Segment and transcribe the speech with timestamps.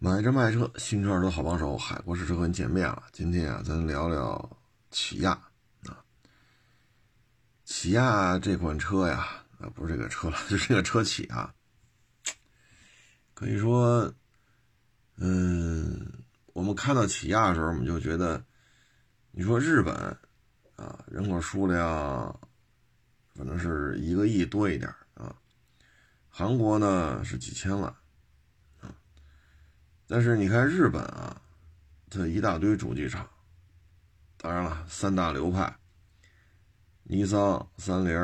[0.00, 3.02] 买车卖车，新车二手好帮手，海阔试车和您见面了。
[3.12, 4.56] 今天啊，咱聊聊
[4.92, 5.32] 起亚
[5.86, 5.98] 啊。
[7.64, 11.52] 起亚这款车呀，啊不是这个车了，就 是这个车企啊。
[13.34, 14.14] 可以说，
[15.16, 16.22] 嗯，
[16.52, 18.44] 我们看到起亚的时候，我们就觉得，
[19.32, 19.92] 你说日本
[20.76, 22.38] 啊，人口数量
[23.34, 25.34] 反正是一个亿多一点啊，
[26.28, 27.92] 韩国呢是几千万。
[30.10, 31.38] 但是你看日本啊，
[32.08, 33.28] 它一大堆主机厂，
[34.38, 35.78] 当然了，三大流派，
[37.02, 38.18] 尼桑、三菱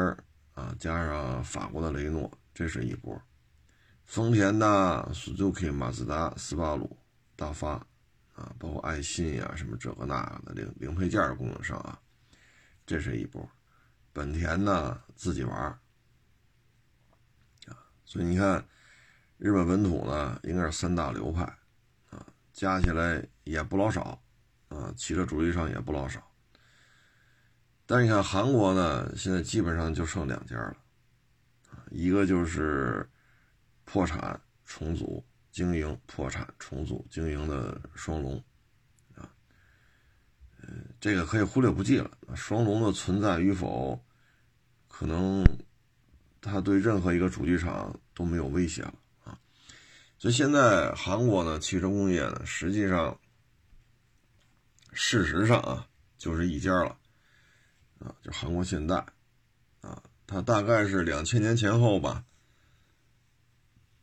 [0.54, 3.14] 啊，加上法国的雷诺，这是一波；
[4.06, 4.66] 丰田的
[5.12, 6.98] Suzuki、马自达、斯巴鲁、
[7.36, 7.72] 大发
[8.32, 12.00] 啊，包括爱信呀，什么这个那个的零零配件供应商啊，
[12.86, 13.46] 这是一波；
[14.10, 15.54] 本田呢自己玩
[17.66, 18.66] 啊，所以你看，
[19.36, 21.58] 日本本土呢应该是三大流派。
[22.54, 24.22] 加起来也不老少，
[24.68, 26.22] 啊，汽车主机厂也不老少。
[27.84, 30.76] 但是你看韩国呢，现在基本上就剩两家了，
[31.90, 33.06] 一个就是
[33.84, 38.36] 破产重组经营、破产重组经营的双龙，
[39.16, 39.28] 啊，
[40.62, 40.68] 呃，
[41.00, 42.10] 这个可以忽略不计了。
[42.36, 44.00] 双龙的存在与否，
[44.86, 45.44] 可能
[46.40, 48.94] 它对任何一个主机厂都没有威胁了。
[50.24, 53.20] 所以现在韩国呢，汽车工业呢，实际上，
[54.90, 56.96] 事实上啊，就是一家了，
[57.98, 59.04] 啊，就韩国现代，
[59.82, 62.24] 啊，它大概是两千年前后吧，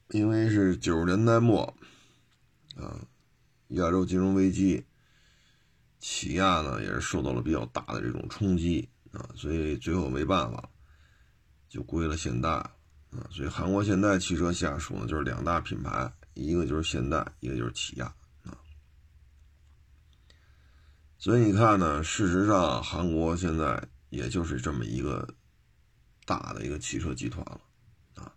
[0.09, 1.75] 因为是九十年代末，
[2.75, 3.01] 啊，
[3.69, 4.85] 亚洲金融危机，
[5.97, 10.69] 起亚呢也是受到了比较大的这种冲击啊，所以最后没办法，
[11.67, 12.63] 就归了现代。
[13.11, 18.05] 啊，所以韩国现代汽车下属呢，就是两大品牌，一个就是现代，一个就是起亚
[18.43, 18.57] 啊。
[21.17, 25.27] 所以你看呢，事实上韩国现在也就是这么一个
[26.25, 27.61] 大的一个汽车集团了
[28.15, 28.33] 啊。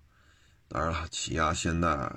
[0.67, 2.13] 当然了，起亚、现代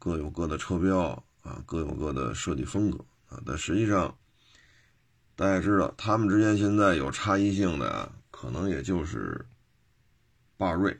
[0.00, 1.10] 各有各的车标
[1.42, 2.98] 啊，各有各的设计风格
[3.28, 3.40] 啊。
[3.46, 4.18] 但实际上，
[5.36, 9.46] 大家知道，他们之间现在有差异性的啊，可能也就是
[10.56, 10.98] 霸瑞。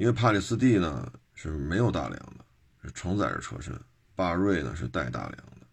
[0.00, 2.42] 因为帕里斯蒂呢是没有大梁的，
[2.82, 3.74] 是承载着车身；
[4.14, 5.66] 霸瑞呢是带大梁的，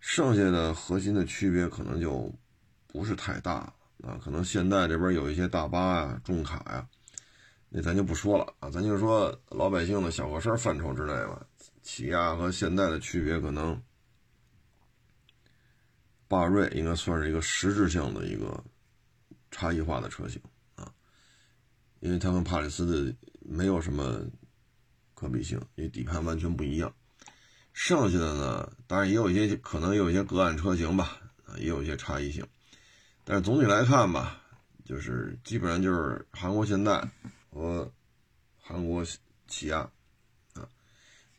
[0.00, 2.34] 剩下的核心的区别可能就
[2.88, 3.74] 不是太大了
[4.08, 4.18] 啊。
[4.20, 6.84] 可能现代这边有一些大巴呀、重卡呀，
[7.68, 11.46] 那咱就不说了啊，咱就说老百姓的小客车范畴之内吧。
[11.80, 13.80] 起亚和现代的区别，可能
[16.26, 18.64] 霸瑞应该算是一个实质性的一个
[19.52, 20.42] 差异化的车型
[20.74, 20.92] 啊，
[22.00, 23.16] 因为它跟帕里斯的。
[23.44, 24.20] 没有什么
[25.14, 26.92] 可比性，因为底盘完全不一样。
[27.72, 32.46] 剩下的呢，当然也有一些可能有一些个案车型吧，啊，也有一些差异性。
[33.24, 34.40] 但是总体来看吧，
[34.84, 37.08] 就是基本上就是韩国现代
[37.50, 37.92] 和
[38.60, 39.04] 韩国
[39.46, 39.90] 起亚
[40.54, 40.68] 啊，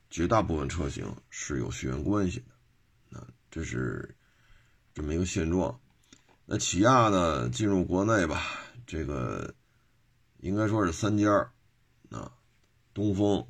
[0.10, 2.44] 绝大部分车型是有血缘关系
[3.10, 4.16] 的，啊，这是
[4.94, 5.80] 这么一个现状。
[6.46, 8.44] 那起亚呢，进入国内吧，
[8.86, 9.56] 这个
[10.40, 11.52] 应该说是三家。
[12.96, 13.46] 东风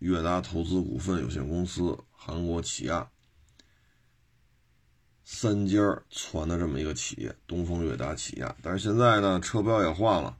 [0.00, 3.08] 悦达投资股份有限公司、韩国起亚
[5.22, 5.78] 三家
[6.10, 8.56] 传的这么一个企业，东风悦达起亚。
[8.60, 10.36] 但是现在呢，车标也换了，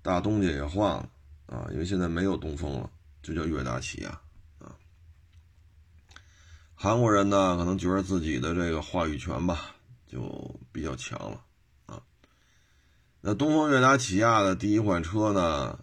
[0.00, 1.10] 大东家也换了
[1.44, 2.90] 啊，因为现在没有东风了，
[3.22, 4.18] 就叫悦达起亚
[4.60, 4.74] 啊。
[6.74, 9.76] 韩国人呢，可能觉得自己的这个话语权吧，
[10.06, 11.44] 就比较强了
[11.84, 12.02] 啊。
[13.20, 15.78] 那东风悦达起亚的第一款车呢？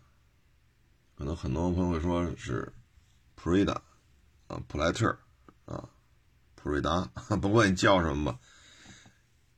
[1.17, 2.73] 可能很多朋友会说是
[3.35, 3.81] 普瑞达
[4.47, 5.17] 啊，普莱特
[5.65, 5.89] 啊，
[6.55, 7.05] 普瑞达，
[7.41, 8.39] 不管你叫什么吧，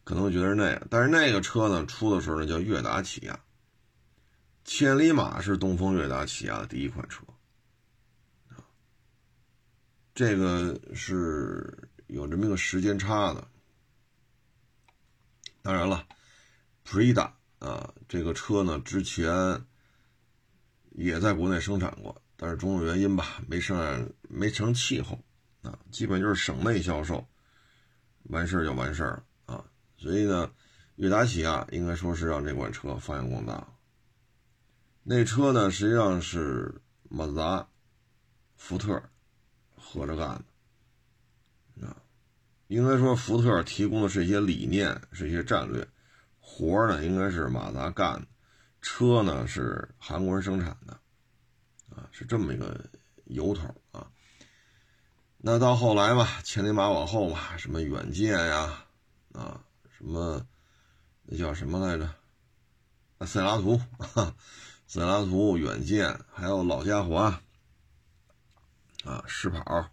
[0.04, 0.88] 可能会觉得是那样。
[0.90, 3.40] 但是那个车呢，出的时候呢叫悦达起亚，
[4.66, 7.24] 千里马是东风悦达起亚的第一款车
[10.14, 13.48] 这个是有这么一个时间差的。
[15.64, 16.08] 当然了，
[16.84, 19.66] 普瑞达啊，这个车呢之前。
[20.98, 25.20] 也在国内生产过，但是种种原因吧，没上没成气候
[25.62, 27.24] 啊，基本就是省内销售，
[28.24, 29.12] 完事儿就完事儿
[29.46, 29.64] 了啊。
[29.96, 30.52] 所以呢，
[30.96, 33.68] 悦达起亚应该说是让这款车发扬光大。
[35.04, 37.68] 那车呢，实际上是马自达、
[38.56, 39.00] 福特
[39.76, 40.44] 合着干
[41.80, 41.96] 的啊。
[42.70, 45.88] 应该说，福特提供的是一些理念，是一些战略，
[46.40, 48.28] 活呢应该是马自达干的。
[48.90, 50.98] 车呢是韩国人生产的，
[51.90, 52.90] 啊，是这么一个
[53.26, 54.08] 由头啊。
[55.40, 58.86] 那到后来吧，千里马往后嘛，什么远见呀，
[59.34, 60.42] 啊，什么
[61.24, 62.10] 那叫什么来着？
[63.26, 63.80] 塞拉图
[64.16, 64.34] 啊，
[64.88, 67.18] 塞拉图、远见，还有老家伙
[69.04, 69.90] 啊，狮跑，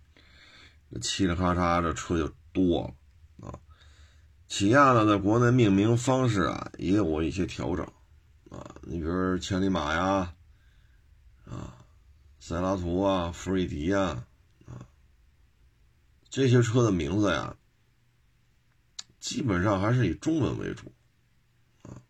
[0.93, 2.95] 这嘁哩喀嚓，这车就多
[3.41, 3.59] 了啊。
[4.47, 7.85] 起亚呢，在国内命名方式啊，也有过一些调整
[8.59, 8.75] 啊。
[8.83, 10.35] 你比如千里马呀，
[11.47, 11.77] 啊，
[12.39, 14.25] 塞拉图啊，福瑞迪呀，
[14.67, 14.87] 啊，
[16.29, 17.57] 这些车的名字呀，
[19.21, 20.93] 基本上还是以中文为主
[21.83, 22.01] 啊。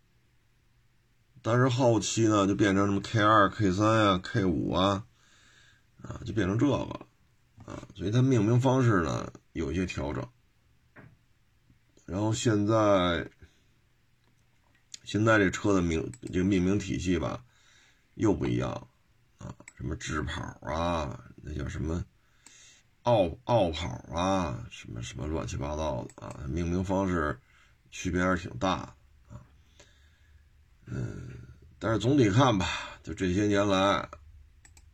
[1.43, 5.07] 但是后期呢，就变成什么 K 二、K 三呀、K 五啊，
[6.03, 7.07] 啊，就变成这个了
[7.65, 7.87] 啊。
[7.95, 10.27] 所以它命名方式呢，有一些调整。
[12.07, 13.31] 然后现在，
[15.05, 17.45] 现在这车的名这个命名体系吧，
[18.15, 18.89] 又不一样
[19.39, 22.05] 啊，什么智跑啊，那叫什么
[23.03, 27.39] 奥奥跑啊，什么什么乱七八糟的啊，命名方式
[27.91, 28.97] 区别还是挺大
[29.29, 29.41] 啊。
[30.87, 31.29] 嗯，
[31.79, 34.09] 但是总体看吧，就这些年来，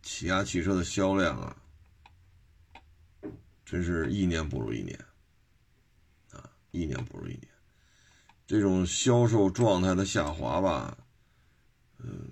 [0.03, 1.57] 起亚汽车的销量啊，
[3.65, 4.99] 真是一年不如一年
[6.33, 6.51] 啊。
[6.73, 7.49] 一年不如一年，
[8.51, 10.99] 这种销售状态的下滑吧，
[11.99, 12.29] 嗯，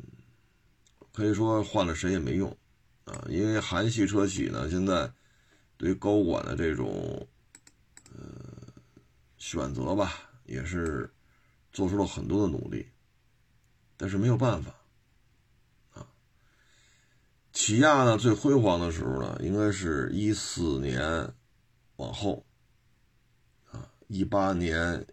[1.12, 2.50] 可以说换了谁也没用
[3.04, 3.24] 啊。
[3.28, 5.12] 因为韩系车企呢，现在
[5.76, 7.24] 对高管的这种
[8.16, 8.20] 呃
[9.36, 10.12] 选择吧，
[10.44, 11.08] 也是
[11.72, 12.84] 做出了很多的努力，
[13.96, 14.74] 但是没有办法
[15.92, 16.04] 啊。
[17.52, 21.32] 起亚呢，最辉煌的时候呢，应该是一四年
[21.94, 22.44] 往后
[23.70, 23.88] 啊。
[24.08, 25.06] 一八年、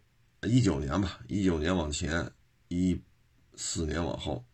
[0.45, 2.31] 一九年吧，一九年往前，
[2.68, 3.01] 一
[3.56, 4.45] 四年往后。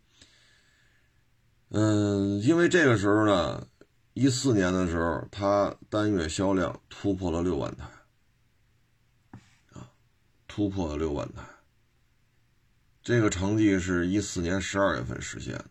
[1.69, 3.67] 嗯，因为这个时候呢，
[4.13, 7.85] 一四年的时候，它单月销量突破了六万台，
[9.73, 9.89] 啊，
[10.47, 11.43] 突破了六万台。
[13.03, 15.65] 这个成绩是一四年十二月份实现的，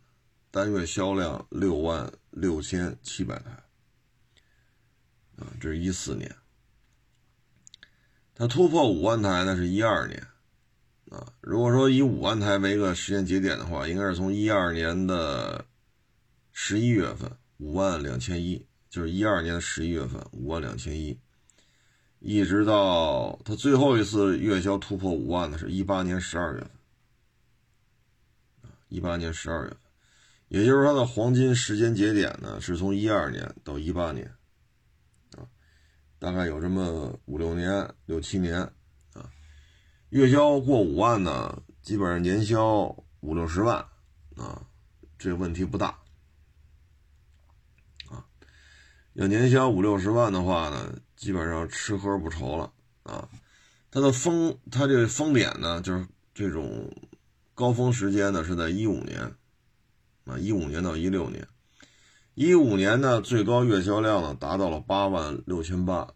[0.50, 3.50] 单月销量六万六千七百台，
[5.36, 6.34] 啊，这是一四年。
[8.40, 10.18] 它突破五万台，呢是一二年，
[11.10, 15.62] 啊，如果说以五万台为一个时间节点的话，应该是从一二年的
[16.50, 21.20] 十一月份五万两千一，就是一二年的十一月份五万两千一，
[22.18, 26.70] 一直到它最后一次月销突破五万的是一八年十二月份，
[28.88, 29.78] 一八年十二月份，
[30.48, 34.32] 也就是它的黄金时间节点呢，是从一二年到一八年。
[36.20, 38.60] 大概有这么五六年、六七年，
[39.14, 39.32] 啊，
[40.10, 43.78] 月销过五万呢，基本上年销五六十万，
[44.36, 44.62] 啊，
[45.18, 45.98] 这问题不大，
[48.10, 48.22] 啊，
[49.14, 52.70] 要年销五六十万的话呢，基本上吃喝不愁了，
[53.04, 53.26] 啊，
[53.90, 56.94] 它的峰，它这个峰点呢，就是这种
[57.54, 59.34] 高峰时间呢，是在一五年，
[60.26, 61.48] 啊，一五年到一六年。
[62.40, 66.14] 一五年呢，最高月销量呢达到了八万六千八，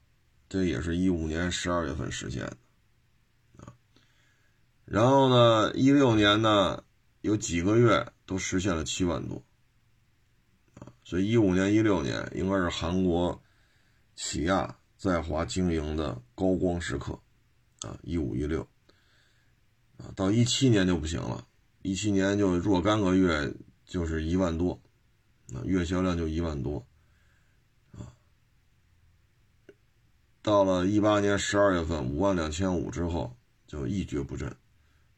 [0.49, 2.57] 这也是一五年十二月份实现的
[3.59, 3.75] 啊。
[4.87, 6.83] 然后呢，一六年呢
[7.21, 9.45] 有几个月都实现了七万多
[10.81, 13.43] 啊，所以一五年、一六年应该是韩国
[14.17, 17.21] 起亚在华经营的高光时刻
[17.83, 18.67] 啊，一五一六
[19.99, 21.47] 啊，到一七年就不行了，
[21.83, 23.55] 一七年就若干个月
[23.85, 24.81] 就是一万多。
[25.47, 26.85] 那月销量就一万多，
[27.93, 28.11] 啊，
[30.41, 33.37] 到了一八年十二月份五万两千五之后
[33.67, 34.57] 就一蹶不振，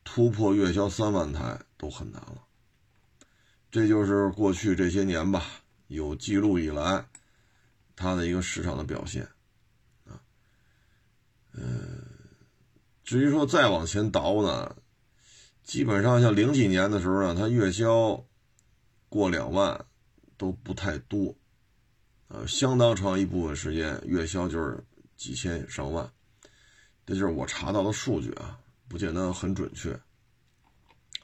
[0.03, 2.43] 突破月销三万台都很难了。
[3.71, 5.45] 这就是过去这些年吧，
[5.87, 7.07] 有记录以来
[7.95, 9.23] 它的一个市场的表现，
[10.07, 10.21] 啊，
[11.53, 12.05] 嗯，
[13.05, 14.77] 至于说再往前倒呢，
[15.63, 18.27] 基本上像零几年的时候呢，它月销
[19.09, 19.86] 过两万。
[20.39, 21.35] 都不太多，
[22.29, 24.85] 呃，相当长一部分时间月销就是
[25.17, 26.11] 几千上万，
[27.07, 29.99] 这就是我查到的数据啊，不见得很准确，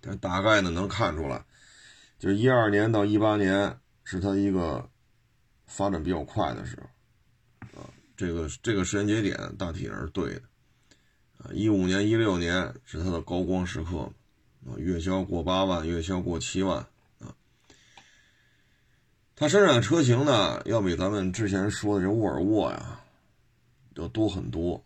[0.01, 1.45] 但大概呢能看出来，
[2.19, 4.89] 就是一二年到一八年是它一个
[5.67, 10.43] 发展比较快的时候，啊，这个这个时间节点大体上是对的，
[11.39, 14.11] 啊，一五年一六年是它的高光时刻，
[14.67, 16.87] 啊，月销过八万，月销过七万。
[19.43, 23.01] 它生产的车型呢，要比咱们之前说的这沃尔沃呀，
[23.97, 24.85] 要多很多。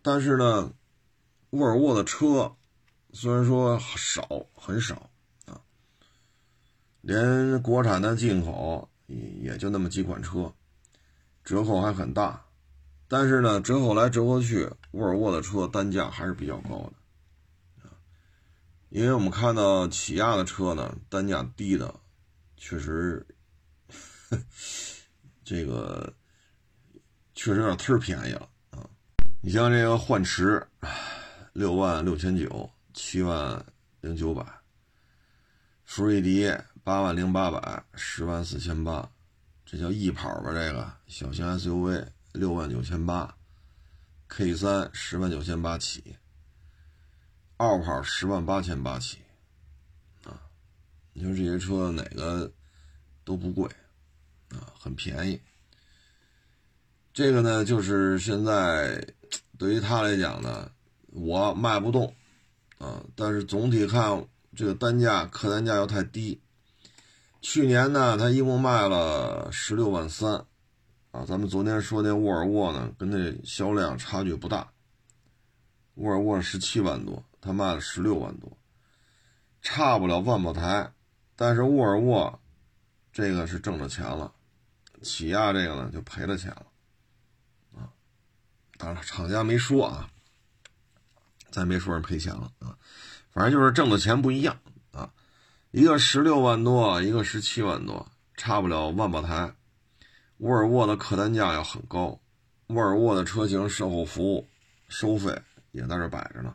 [0.00, 0.72] 但是呢，
[1.50, 2.56] 沃尔沃的车
[3.12, 5.10] 虽然说少很少
[5.44, 5.60] 啊，
[7.02, 10.50] 连国产的进口也也就那么几款车，
[11.44, 12.46] 折扣还很大，
[13.06, 16.90] 但是呢，折扣来折扣去，沃尔沃的车单价还是比较高
[17.82, 17.90] 的，
[18.88, 21.94] 因为我们看到起亚的车呢，单价低的，
[22.56, 23.26] 确实，
[25.44, 26.12] 这个
[27.34, 28.88] 确实有点忒便宜了啊！
[29.40, 30.66] 你像这个幻驰，
[31.52, 33.64] 六万六千九，七万
[34.00, 34.44] 零九百。
[35.84, 36.52] 福瑞迪
[36.82, 39.08] 八万零八百，十万四千八，
[39.64, 40.52] 这叫易跑吧？
[40.52, 43.36] 这个小型 SUV 六万九千八
[44.26, 46.16] ，K 三十万九千八起，
[47.58, 49.18] 傲跑十万八千八起，
[50.24, 50.42] 啊，
[51.12, 52.52] 你说这些车哪个
[53.24, 53.70] 都不贵，
[54.50, 55.40] 啊，很便宜。
[57.12, 59.06] 这个呢，就是现在
[59.58, 60.70] 对于他来讲呢，
[61.06, 62.14] 我卖不动，
[62.78, 64.26] 啊，但是总体看。
[64.54, 66.40] 这个单价客单价又太低，
[67.42, 70.46] 去年呢，他一共卖了十六万三，
[71.10, 74.72] 啊，咱们昨天说那沃尔沃呢，跟那销量差距不大，
[75.96, 78.56] 沃尔沃十七万多，他卖了十六万多，
[79.60, 80.90] 差不了万把台，
[81.34, 82.40] 但是沃尔沃
[83.12, 84.32] 这个是挣着钱了，
[85.06, 86.66] 起亚这个呢就赔了钱了，
[87.78, 87.88] 啊，
[88.76, 90.10] 当然厂家没说啊，
[91.50, 92.76] 咱没说人赔钱了啊。
[93.30, 94.58] 反正就是挣的钱不一样
[94.90, 95.12] 啊，
[95.70, 99.54] 一个十六万多，一个十七万多，差不了万把台。
[100.38, 102.20] 沃尔沃的客单价要很高，
[102.66, 104.46] 沃尔沃的车型售后服务
[104.88, 106.54] 收费也在这摆着呢。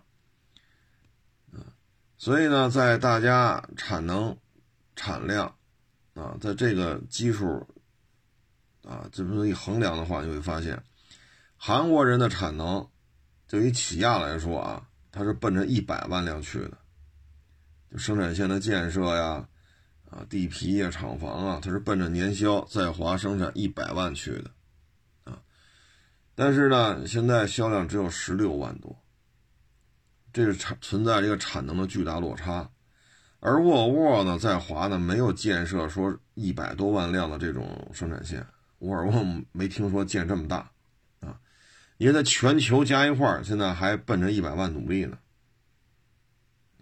[2.17, 4.37] 所以呢，在大家产能、
[4.95, 5.55] 产量
[6.13, 7.67] 啊，在这个基数
[8.83, 10.81] 啊，这么一衡量的话，就会发现，
[11.57, 12.87] 韩国人的产能
[13.47, 14.87] 对于起亚来说啊。
[15.13, 16.77] 它是奔着一百万辆去的，
[17.91, 19.45] 就生产线的建设呀，
[20.09, 24.49] 啊，地皮呀，厂房啊，它是奔着年销在华生产一百万去的，
[25.25, 25.37] 啊，
[26.33, 28.97] 但是呢，现在销量只有十六万多，
[30.31, 32.71] 这是产存在这个产能的巨大落差，
[33.41, 38.47] 而沃尔沃呢，在华呢没有建设说一百多万辆的这种生产线，
[38.81, 40.71] 沃尔沃没听说建这么大
[41.19, 41.39] 啊。
[41.97, 45.17] 因为它全球加一块儿，现在还奔着一百万努力呢，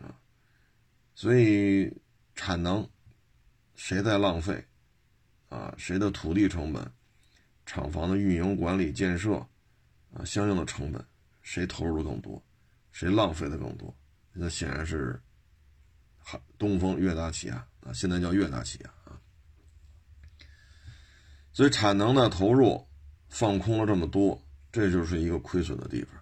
[0.01, 0.15] 啊，
[1.13, 1.93] 所以
[2.35, 2.89] 产能
[3.75, 4.65] 谁在浪费
[5.49, 5.73] 啊？
[5.77, 6.89] 谁的土地成本、
[7.65, 9.35] 厂房的运营管理建设
[10.13, 11.05] 啊，相应的成本，
[11.41, 12.41] 谁投入的更多，
[12.91, 13.93] 谁浪费的更多？
[14.31, 15.21] 那显然是
[16.57, 18.93] 东风悦达起亚啊，现在叫悦达起亚，
[21.53, 22.85] 所以产能的投入
[23.29, 24.41] 放空了这么多。
[24.71, 26.13] 这就是一个亏损的地方，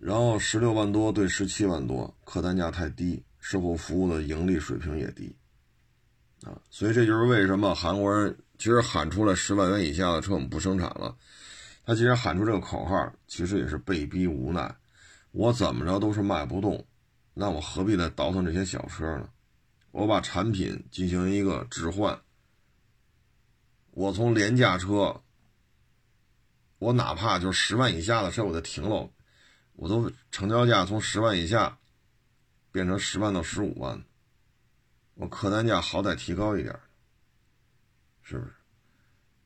[0.00, 5.36] 然后十六万多对十七万多，客单价太低，售后服务的盈利水平也低，
[6.44, 11.14] 啊，所以这就是为什么韩国人其实喊出来十万元以下的车我们不生产了，
[11.84, 14.74] 他其实喊出这个口号，其实也是被逼无奈，
[15.32, 16.82] 我怎么着都是卖不动，
[17.34, 19.28] 那我何必再倒腾这些小车呢？
[19.90, 22.18] 我把产品进行一个置换，
[23.92, 25.22] 我从廉价车。
[26.78, 29.08] 我哪怕就是十万以下的车，我再停了，
[29.74, 31.78] 我都成交价从十万以下
[32.72, 34.02] 变成十万到十五万，
[35.14, 36.76] 我客单价好歹提高一点，
[38.22, 38.52] 是不是？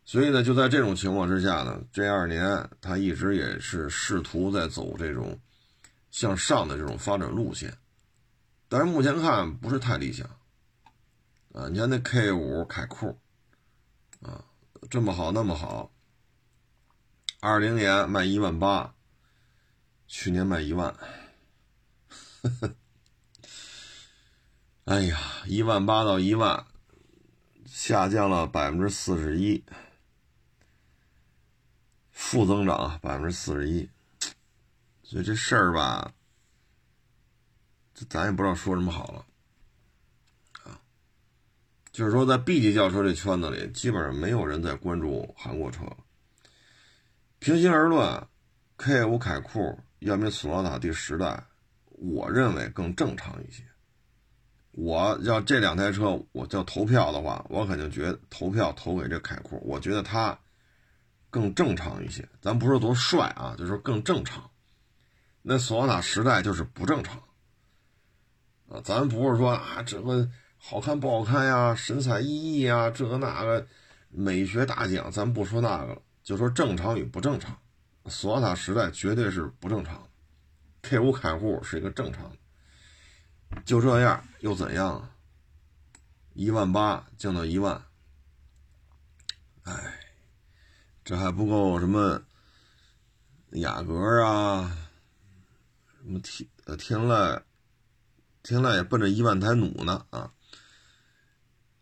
[0.07, 5.39] 所以呢，就在这种情况之下呢，这二年他一直也是试图在走这种
[6.11, 7.77] 向上的这种发展路线，
[8.67, 10.27] 但是目前看不是太理想
[11.53, 11.69] 啊。
[11.69, 13.19] 你看那 K 五凯酷
[14.23, 14.45] 啊，
[14.91, 15.93] 这么好那么好。
[17.41, 18.95] 二零年卖一万八，
[20.07, 20.97] 去年卖一万，
[24.85, 26.67] 哎呀，一万八到一万，
[27.67, 29.65] 下降了百分之四十一，
[32.11, 33.89] 负增长百分之四十一，
[35.03, 36.13] 所以这事儿吧，
[37.95, 39.27] 这咱也不知道说什么好了，
[41.97, 45.87] 就是说在 B 级轿车这圈子里，基本上没有人在关注韩国车。
[47.39, 48.23] 平心而论
[48.77, 51.43] ，K5 凯酷要比索纳塔第十代，
[51.87, 53.63] 我认为更正常一些。
[54.73, 60.39] 我要这两台车，我叫投票的话，我肯定觉得投票投给这凯酷，我觉得它
[61.31, 62.29] 更正常一些。
[62.43, 64.51] 咱不说多帅啊，就说更正常。
[65.41, 67.17] 那索纳塔十代就是不正常
[68.69, 70.29] 啊，咱不是说啊这个
[70.69, 73.65] 好看不好看呀，神采奕奕呀，这个那个
[74.09, 76.03] 美学大奖，咱不说那个了。
[76.25, 77.57] 就说正常与不正常，
[78.07, 80.09] 索纳塔时代绝对是不正常
[80.83, 85.09] ，K5 凯酷是一个正常的，就这样又怎样？
[86.35, 87.81] 一万八降到一万，
[89.63, 89.73] 哎，
[91.05, 92.21] 这还不够什么
[93.51, 93.95] 雅阁
[94.25, 94.77] 啊，
[96.03, 97.41] 什么天呃天籁，
[98.43, 100.33] 天籁也奔着一万台努呢啊。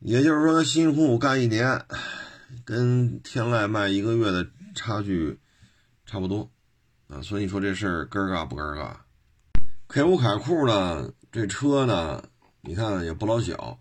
[0.05, 1.83] 也就是说，辛辛苦苦干一年，
[2.67, 5.41] 跟天籁卖一个月的差距
[6.05, 6.51] 差不多
[7.09, 7.23] 啊。
[7.23, 8.95] 所以你说这事儿尴尬不尴尬
[9.89, 12.23] ？K 五凯酷呢，这车呢，
[12.61, 13.81] 你看也不老小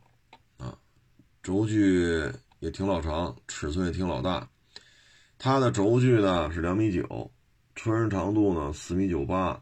[0.55, 0.77] 啊，
[1.41, 4.47] 轴距也挺老长，尺寸也挺老大。
[5.37, 7.33] 它的轴距呢是两米九，
[7.75, 9.61] 车身长度呢四米九八。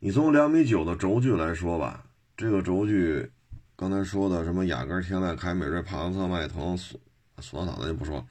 [0.00, 2.04] 你从两米九的轴距来说吧，
[2.36, 3.30] 这个轴距，
[3.78, 6.98] 刚才说的什么雅阁、天籁、凯美瑞、帕萨特、迈腾、索
[7.40, 8.26] 索纳塔咱就不说，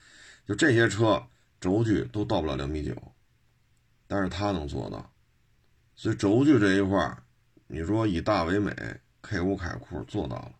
[0.46, 1.26] 就这些车
[1.62, 2.94] 轴距都到不了两米九，
[4.08, 5.10] 但是它能做到。
[5.96, 7.18] 所以轴距这一块
[7.68, 8.76] 你说以大为美
[9.22, 10.52] ，K 五凯酷做到了，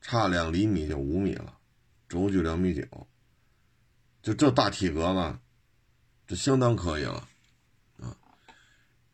[0.00, 1.58] 差两厘米就五米了，
[2.08, 2.84] 轴距两米九。
[4.22, 5.36] 就这大体格子，
[6.28, 7.26] 这相当可以了，
[7.98, 8.16] 啊，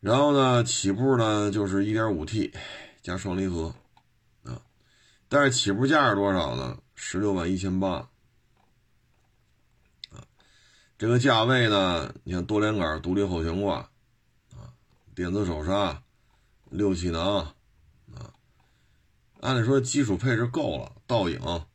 [0.01, 2.53] 然后呢，起步呢就是 1.5T
[3.01, 3.73] 加双离合，
[5.29, 6.77] 但是起步价是多少呢？
[6.95, 8.09] 十六万一千八，
[10.09, 10.23] 啊，
[10.97, 13.77] 这个价位呢，你看多连杆独立后悬挂，
[14.53, 14.73] 啊，
[15.13, 16.03] 电子手刹，
[16.69, 17.53] 六气囊，
[18.15, 18.33] 啊，
[19.41, 21.65] 按理说基础配置够了，倒影，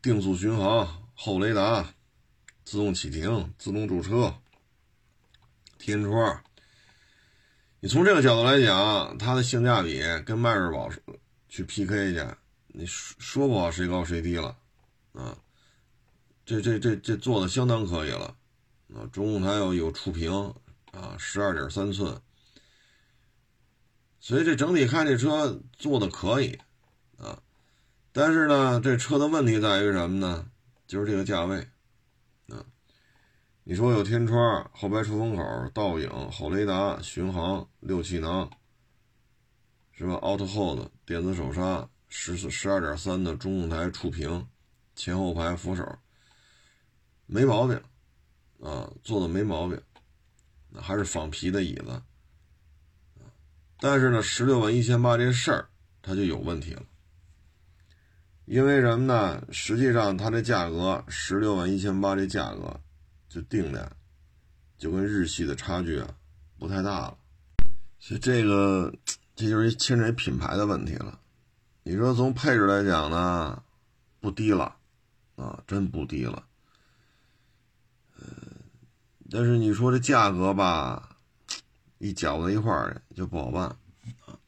[0.00, 1.00] 定速巡航。
[1.14, 1.94] 后雷达、
[2.64, 4.34] 自动启停、自动驻车、
[5.78, 6.42] 天窗，
[7.78, 10.90] 你从这个角度来讲，它的性价比跟迈锐宝
[11.52, 12.26] 去 PK 去，
[12.68, 14.56] 你说说不好谁高谁低了
[15.12, 15.36] 啊？
[16.46, 18.34] 这这这这做的相当可以了
[18.94, 19.04] 啊！
[19.12, 20.32] 中控台有有触屏
[20.92, 22.18] 啊，十二点三寸，
[24.18, 26.58] 所以这整体看这车做的可以
[27.18, 27.42] 啊，
[28.12, 30.50] 但是呢，这车的问题在于什么呢？
[30.86, 31.68] 就是这个价位，
[32.48, 32.64] 啊，
[33.64, 38.50] 你说有天窗、后排出风口、倒影、后雷达、巡航、六气囊，
[39.92, 44.46] 是吧？Auto Hold 电子手刹，十四十二点三的中控台触屏，
[44.94, 45.98] 前后排扶手，
[47.26, 47.80] 没毛病，
[48.60, 49.80] 啊，做的没毛病，
[50.74, 52.02] 还是仿皮的椅子，
[53.78, 55.68] 但是呢，十六万一千八这事儿，
[56.00, 56.82] 它就有问题了。
[58.44, 59.46] 因为什么呢？
[59.52, 62.80] 实际上，它这价格十六万一千八，这价格
[63.28, 63.96] 就定的，
[64.76, 66.14] 就跟日系的差距啊
[66.58, 67.18] 不太大了。
[68.00, 68.92] 所以这个，
[69.42, 71.18] 这就是一牵扯品牌的问题了。
[71.82, 73.60] 你说从配置来讲呢，
[74.20, 74.76] 不低了，
[75.34, 76.44] 啊，真不低了。
[78.16, 78.24] 呃，
[79.28, 81.16] 但是你说这价格吧，
[81.98, 83.64] 一搅在一块儿就不好办
[84.24, 84.38] 啊。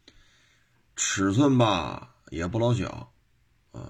[0.95, 3.13] 尺寸吧也不老小。
[3.73, 3.89] 啊，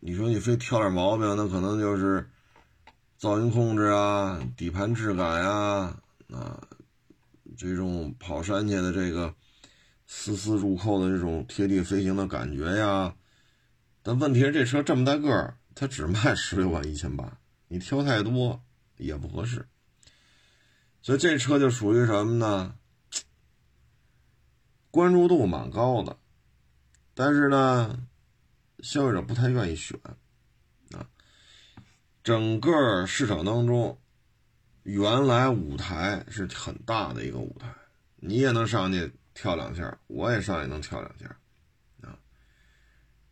[0.00, 2.30] 你说你非挑点毛病，那可能就是
[3.20, 5.94] 噪音控制啊、底盘质感呀、
[6.32, 6.58] 啊，
[7.58, 9.34] 这种跑山去的这个
[10.06, 13.14] 丝丝入扣的这种贴地飞行的感觉呀。
[14.02, 17.38] 但问题是这车这么大个儿，它只卖 十六万一千八，
[17.68, 18.62] 你挑太多
[18.96, 19.68] 也不合适。
[21.02, 22.76] 所以这车就属于什么呢？
[24.90, 26.18] 关注度蛮高的，
[27.14, 28.06] 但是呢。
[28.80, 29.98] 消费者不太愿意选，
[30.92, 31.08] 啊，
[32.22, 33.98] 整个市场当中，
[34.82, 37.72] 原来舞台是很大的一个舞台，
[38.16, 41.36] 你也能上去跳两下，我也上去能跳两下，
[42.00, 42.16] 啊，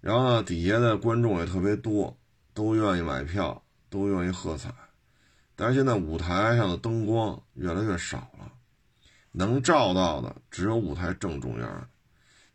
[0.01, 2.19] 然后呢，底下的观众也特别多，
[2.53, 4.75] 都愿意买票，都愿意喝彩，
[5.55, 8.53] 但是现在舞台上的灯光越来越少了，
[9.31, 11.88] 能照到的只有舞台正中央，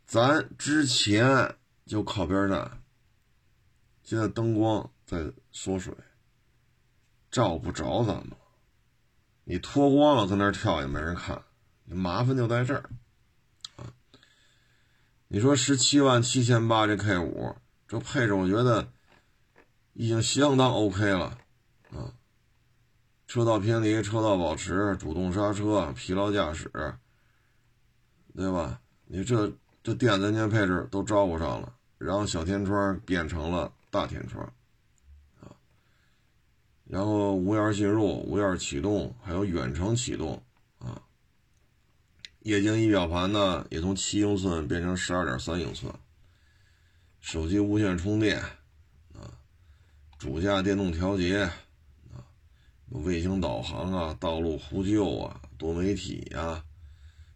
[0.06, 1.56] 咱之前
[1.86, 2.84] 就靠边站。
[4.04, 5.94] 现在灯光在缩水，
[7.30, 8.32] 照不着咱们。
[9.44, 11.42] 你脱光了在那儿跳也没人看，
[11.86, 12.90] 麻烦就在这儿。
[15.28, 17.56] 你说十七万七千八这 K 五，
[17.88, 18.92] 这配置我觉得
[19.94, 21.38] 已经相当 OK 了
[21.92, 22.14] 啊。
[23.28, 26.72] 车道偏离、车道保持、主动刹车、疲劳驾驶，
[28.36, 28.82] 对吧？
[29.06, 29.52] 你这
[29.84, 33.74] 这电子安全配置都招呼上了，然后小天窗变成了。
[33.90, 34.46] 大天窗，
[35.40, 35.56] 啊，
[36.84, 40.44] 然后无钥匙进入、无钥匙启动，还有远程启动，
[42.48, 45.94] 液晶仪表盘呢也从七英寸变成十二点三英寸，
[47.20, 48.40] 手机无线充电，
[49.14, 49.38] 啊，
[50.18, 52.24] 主驾电动调节，啊，
[52.88, 56.64] 卫星导航啊、道路呼救啊、多媒体呀、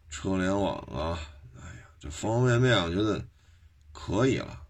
[0.08, 1.20] 车联网啊，
[1.60, 3.22] 哎呀，这方方面面我觉得
[3.92, 4.64] 可以了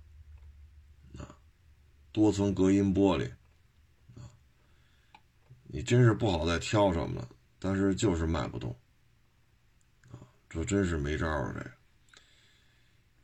[1.19, 1.39] 啊。
[2.11, 3.31] 多层隔音玻璃，
[4.21, 4.27] 啊，
[5.69, 7.29] 你真是不好再挑什么了，
[7.61, 8.77] 但是就是卖不动，
[10.53, 11.55] 这真是没招儿。
[11.55, 11.71] 这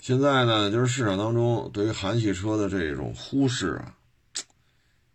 [0.01, 3.97] 现在呢，就是市场当中对于韩系车的这种忽视啊，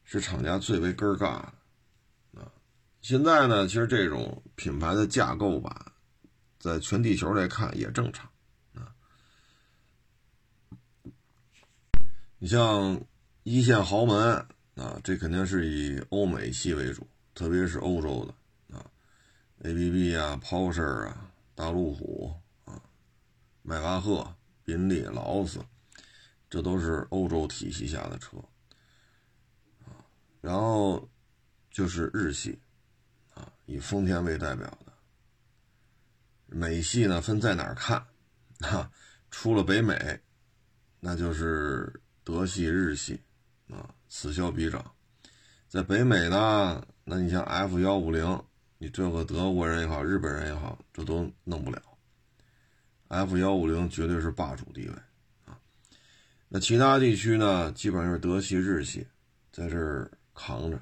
[0.04, 2.52] 是厂家最为根儿尬的啊。
[3.02, 5.94] 现在呢，其实这种品牌的架构吧，
[6.60, 8.30] 在全地球来看也正常
[8.76, 8.94] 啊。
[12.38, 13.02] 你像
[13.44, 14.46] 一线豪门
[14.76, 17.08] 啊，这肯定是以欧美系为主。
[17.36, 18.86] 特别是欧洲的啊
[19.64, 22.34] ，A B B 啊，Porsche 啊，大路虎
[22.66, 22.82] 啊，
[23.62, 25.60] 迈巴赫、宾利、劳斯，
[26.50, 28.38] 这都是欧洲体系下的车
[29.86, 29.94] 啊。
[30.42, 31.10] 然后
[31.70, 32.60] 就是日系
[33.34, 34.94] 啊，以丰田为代表的。
[36.48, 37.98] 美系呢分在哪儿看
[38.60, 38.92] 啊？
[39.32, 40.20] 出了北美，
[41.00, 43.20] 那就是德系、日系
[43.70, 44.94] 啊，此消彼长。
[45.68, 46.86] 在北美呢？
[47.04, 48.24] 那你像 F 幺五零，
[48.84, 51.82] 你这个德国人也好，日本人也好，这都弄不了。
[53.08, 54.94] F 幺五零绝对是霸主地位
[55.46, 55.58] 啊。
[56.50, 59.08] 那其他地区呢，基本上是德系、日系
[59.54, 60.78] 在这儿扛着。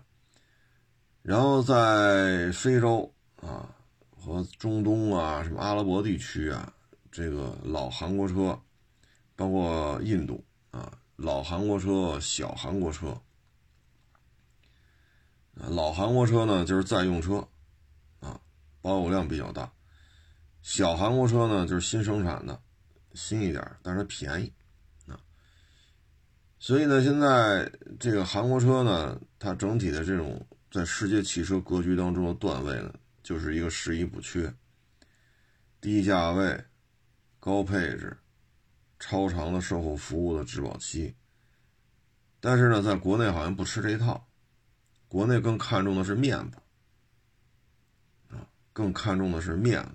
[1.22, 3.70] 然后在非洲啊
[4.10, 6.74] 和中东啊，什么阿拉伯地区啊，
[7.12, 8.60] 这个老韩国车，
[9.36, 13.16] 包括印度啊，老韩国车、小韩国车。
[15.54, 17.48] 老韩国车呢，就是在用车，
[18.82, 19.72] 保有量比较大；
[20.62, 22.62] 小韩国车呢，就是新生产的，
[23.14, 24.52] 新一点，但是便宜，
[25.06, 25.20] 啊。
[26.60, 34.54] 所以呢，现在这个韩国车呢，它整体的这种在世界汽车格局当中的段位呢，就是一个十一不缺，
[35.80, 36.64] 低价位、
[37.40, 38.18] 高配置、
[39.00, 41.16] 超长的售后服务的质保期。
[42.40, 44.28] 但是呢，在国内好像不吃这一套。
[45.08, 46.58] 国内更看重的是面子，
[48.74, 49.92] 更看重的是面子。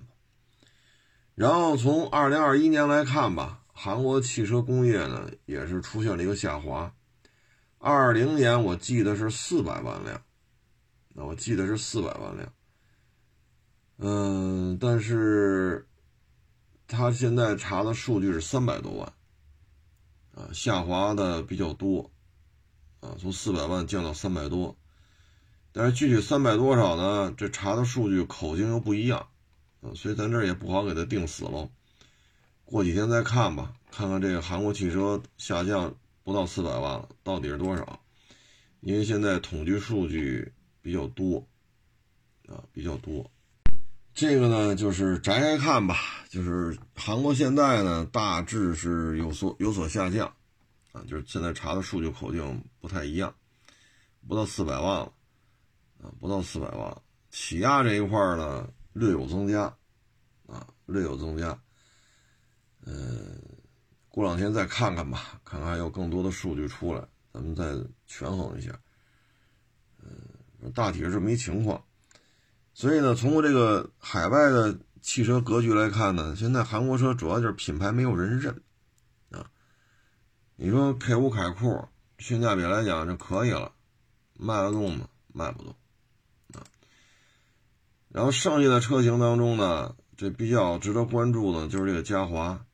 [1.35, 6.93] 然后从二零二一年来看吧，韩国汽车工业呢也是出现了一个下滑。
[7.77, 10.21] 二零年我记得是四百万辆，
[11.13, 12.51] 那我记得是四百万辆。
[13.99, 15.87] 嗯，但是
[16.87, 19.13] 他现在查的数据是三百多万，
[20.33, 22.11] 啊，下滑的比较多，
[22.99, 24.75] 啊，从四百万降到三百多。
[25.71, 27.33] 但是具体三百多少呢？
[27.37, 29.27] 这查的数据口径又不一样，
[29.81, 31.69] 啊，所以咱这也不好给它定死喽。
[32.65, 37.99] 过几天再看吧，看看这个韩国汽车下降不到四百万了，到底是多少？
[38.81, 40.51] 因为现在统计数据
[40.81, 41.47] 比较多，
[42.47, 43.29] 啊，比较多。
[44.13, 45.95] 这个呢，就是摘开看吧，
[46.27, 50.27] 就是韩国现在呢，大致是有所有所下降，
[50.91, 53.33] 啊，就是现在查的数据口径不太一样，
[54.27, 55.13] 不到四百万了。
[56.19, 59.63] 不到四百万，起亚这一块呢略有增加，
[60.47, 61.57] 啊，略有增加。
[62.85, 63.39] 嗯，
[64.09, 68.71] 过两天再看看吧，看看还有更多的数据出来，咱们再权衡一下。
[70.01, 71.83] 嗯，大体是这么一情况。
[72.73, 78.61] 所以呢，从这个海外的汽车格局来看呢，现在韩国车主要就是品牌没有人认，
[79.31, 79.49] 啊，
[80.55, 81.87] 你说 K 五凯酷
[82.19, 83.73] 性价比来讲就可以了，
[84.33, 85.09] 卖得动吗？
[85.33, 85.75] 卖不动。
[88.09, 92.65] 然后剩下的车型当中呢，这比较值得关注的就是这个嘉华。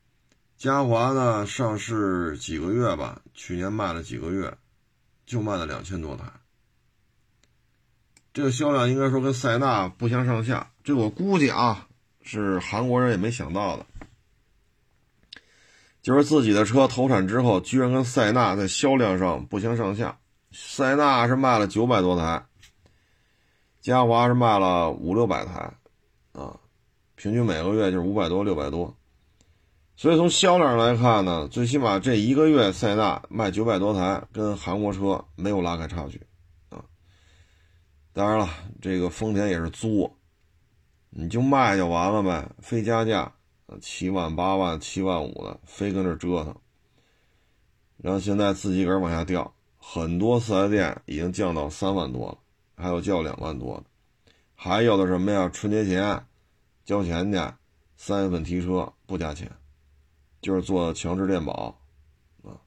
[0.57, 4.55] 嘉华呢上市几个月吧，去年卖了几个月，
[5.25, 6.25] 就卖了两千多台。
[8.33, 10.71] 这个销量应该说跟塞纳不相上下。
[10.83, 11.87] 这我估计啊，
[12.21, 13.85] 是韩国人也没想到的，
[16.01, 20.17] 就是自己的车投产之后，居然跟塞纳在销量上不相上下。
[20.51, 22.45] 塞纳是卖了九百多台。
[23.83, 25.73] 嘉华是卖了五六百台，
[26.31, 26.57] 啊，
[27.15, 28.95] 平均每个月就是五百多、六百多，
[29.97, 36.25] 所以从销量来看呢，最起码这一个月塞纳卖九百多台，跟韩国车没有拉开差距，
[36.69, 36.81] 啊，
[38.13, 38.47] 当然了，
[38.81, 40.15] 这个丰田也是作，
[41.09, 43.33] 你就卖就完了呗，非加价，
[43.81, 46.55] 七万、八万、七万五的，非跟这折腾，
[47.97, 52.37] 然后现在自己个儿往下掉，很多四 S 店已经降到三万多了。
[52.83, 53.85] 还有交两万多的，
[54.55, 55.47] 还有的什么呀？
[55.47, 56.21] 春节前
[56.83, 57.39] 交钱去，
[57.95, 59.49] 三月份提车不加钱，
[60.41, 61.79] 就是做强制电保
[62.43, 62.59] 啊。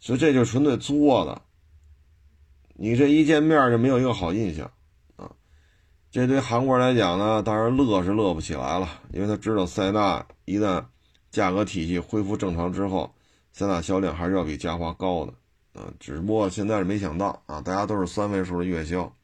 [0.00, 1.42] 所以这就纯粹作的。
[2.72, 4.72] 你这一见面就没有一个好印象
[5.16, 5.30] 啊。
[6.10, 10.82] 这对韩国人来讲呢，当然乐是乐不起来了，因为他知道塞纳一旦
[11.30, 13.14] 价格体系恢复正常之后，
[13.52, 15.34] 塞纳销量还是要比嘉华高的。
[15.72, 19.16] 啊，只不过现在是没想到啊，大家都是三位数的月销，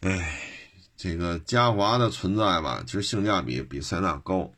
[0.00, 0.40] 哎，
[0.96, 4.52] 这个嘉华的存在吧，其实性价比比塞纳高，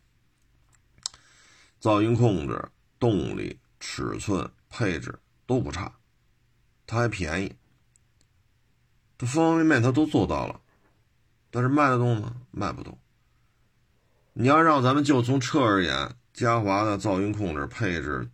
[1.80, 5.90] 噪音控制、动力、尺寸、配置都不差，
[6.86, 7.54] 它还便宜，
[9.16, 10.60] 它方方面面它都做到了，
[11.50, 12.36] 但是卖得动吗？
[12.50, 12.98] 卖不动。
[14.34, 18.30] 你要让咱们就从车而言，嘉华的噪音控制、配置，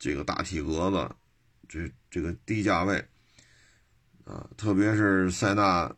[0.00, 1.14] 这个大体格子，
[1.68, 3.06] 这这个低价位。
[4.24, 5.92] 啊，特别是塞纳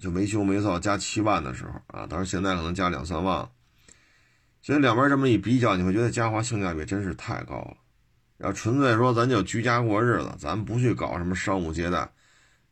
[0.00, 3.48] 就没修没造加七万的时候啊，当然现在可能加两三万。
[4.60, 7.76] 所以两边这么一比较，你会觉得嘉华性价比真是太高了。
[8.38, 12.12] 要纯粹说咱就居家过日子，咱不去搞什么商务接待，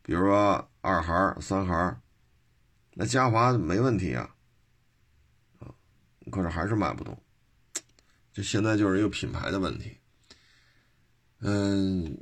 [0.03, 1.97] 比如说二孩、三孩，
[2.95, 4.35] 那嘉华没问题啊。
[5.61, 5.71] 啊，
[6.33, 7.17] 可是还是卖不动。
[8.33, 9.97] 这现在就是一个品牌的问题。
[11.45, 12.19] 嗯。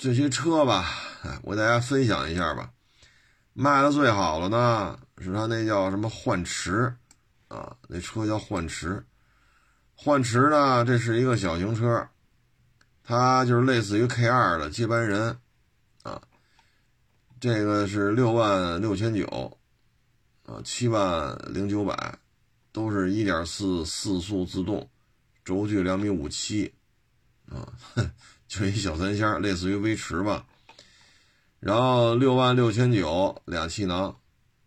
[0.00, 2.70] 这些车吧，哎，我给大家分享一下吧。
[3.52, 6.94] 卖的最好的呢，是它那叫什么幻驰，
[7.48, 9.04] 啊，那车叫幻驰。
[9.96, 12.08] 幻驰呢，这是一个小型车，
[13.02, 15.36] 它就是类似于 K2 的接班人，
[16.04, 16.22] 啊，
[17.40, 19.58] 这个是六万六千九，
[20.44, 22.16] 啊，七万零九百，
[22.70, 24.88] 都是一点四四速自动，
[25.44, 26.72] 轴距两米五七，
[27.50, 27.66] 啊。
[27.96, 28.08] 哼
[28.48, 30.44] 就一小三厢，类似于威驰吧。
[31.60, 34.16] 然后六万六千九俩气囊，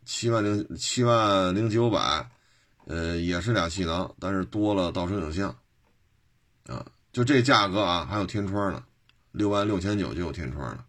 [0.06, 2.30] 七万零七万零九百，
[2.86, 5.50] 呃，也是俩气囊，但是多了倒车影像。
[6.68, 8.84] 啊，就这价格啊，还有天窗呢，
[9.32, 10.86] 六万六千九就有天窗了，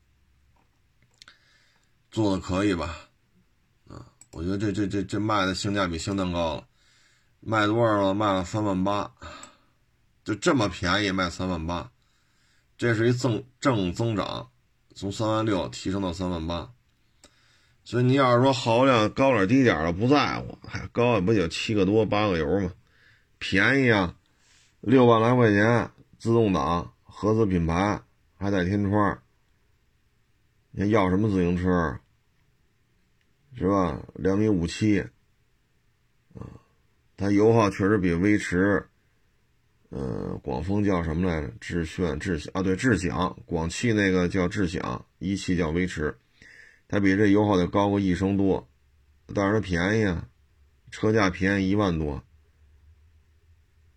[2.11, 2.95] 做的可以吧？
[3.89, 6.67] 啊，我觉得这这这这卖的性价比相当高了，
[7.41, 8.13] 卖多少了？
[8.13, 9.11] 卖了三万八，
[10.25, 11.92] 就这么便宜卖三万八。
[12.83, 14.51] 这是一增正增长，
[14.93, 16.73] 从三万六提升到三万八，
[17.85, 22.73] 所以你要是说耗油量高点低点的不在乎，还高也不就七个多八个油吗？
[23.39, 24.17] 便宜啊，
[24.81, 28.03] 六万来块钱，自动挡，合资品牌，
[28.35, 29.23] 还带天窗，
[30.73, 32.01] 你要什么自行车？
[33.57, 34.03] 是吧？
[34.17, 34.99] 两米五七，
[36.35, 36.43] 啊，
[37.17, 38.89] 它油耗确实比威驰。
[39.95, 41.53] 呃，广丰叫什么来着？
[41.61, 43.39] 智炫、智享啊，对，智享。
[43.45, 46.19] 广汽那个叫智享，一汽叫威驰，
[46.89, 48.67] 它比这油耗得高个一升多，
[49.35, 50.27] 但是它便宜啊，
[50.91, 52.25] 车价便宜一万多，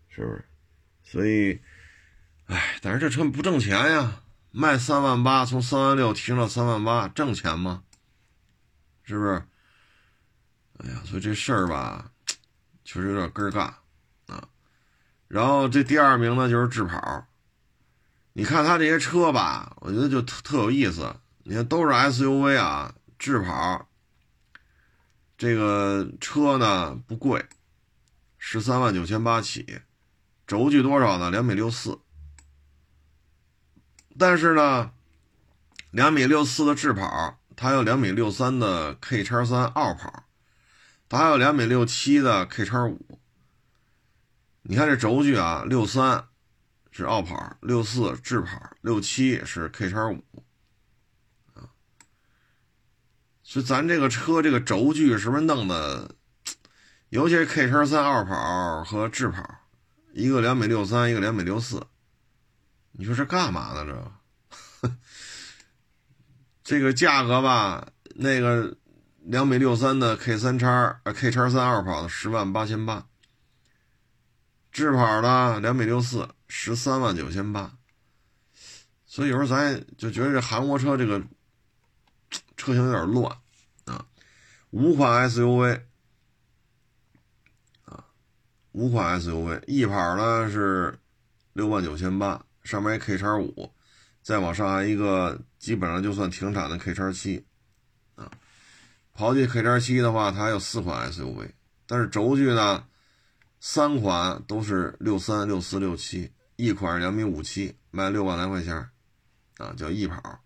[0.10, 0.44] 是不是？
[1.02, 1.62] 所以，
[2.48, 7.84] 哎，但是这车不挣钱呀，卖三万八，从三万六提升到三万八，挣钱吗？
[9.04, 9.42] 是不是？
[10.80, 12.12] 哎呀，所以这事儿吧，
[12.84, 13.74] 确实有点根儿干。
[15.36, 17.28] 然后这第二名呢就是智跑，
[18.32, 21.14] 你看它这些车吧，我觉得就特特有意思。
[21.44, 23.86] 你看都是 SUV 啊，智跑
[25.38, 27.46] 这个车呢不贵，
[28.38, 29.82] 十三万九千八起，
[30.48, 31.30] 轴距多少呢？
[31.30, 32.00] 两米六四。
[34.18, 34.92] 但是呢，
[35.92, 40.24] 两米六四的智跑，它有两米六三的 K 叉三傲跑，
[41.10, 43.20] 它还有两米六七的 K 叉五。
[44.68, 46.26] 你看这轴距啊，六三
[46.90, 50.24] 是奥跑，六四智跑，六七是 K 叉五
[51.54, 51.70] 啊。
[53.44, 56.16] 所以咱这个车这个轴距是不是弄的？
[57.10, 59.48] 尤其是 K 叉三奥跑和智跑，
[60.14, 61.86] 一个两米六三，一个两米六四，
[62.94, 64.12] 你说这干嘛呢？
[64.82, 64.92] 这
[66.66, 68.76] 这个价格吧，那个
[69.20, 73.06] 两米六三的 K 三叉 K 叉三奥跑的十万八千八。
[74.76, 77.78] 智跑的两米六四，十三万九千八，
[79.06, 81.18] 所以有时候咱就觉得这韩国车这个
[82.58, 83.34] 车型有点乱
[83.86, 84.06] 啊。
[84.72, 85.80] 五款 SUV
[87.86, 88.04] 啊，
[88.74, 91.00] 五款 SUV，一跑呢是
[91.54, 93.72] 六万九千八，上面一 K 叉五，
[94.22, 97.46] 再往上还一个基本上就算停产的 K 叉七
[98.16, 98.30] 啊。
[99.16, 101.52] 刨去 K 叉七的话，它还有四款 SUV，
[101.88, 102.86] 但是轴距呢？
[103.60, 108.76] 三款都是六三、六四、六七，一款两米五七，卖六万来块钱，
[109.58, 110.40] 啊，叫翼跑。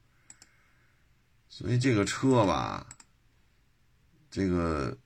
[1.50, 2.88] 所以这个车吧，
[4.32, 4.98] 这个，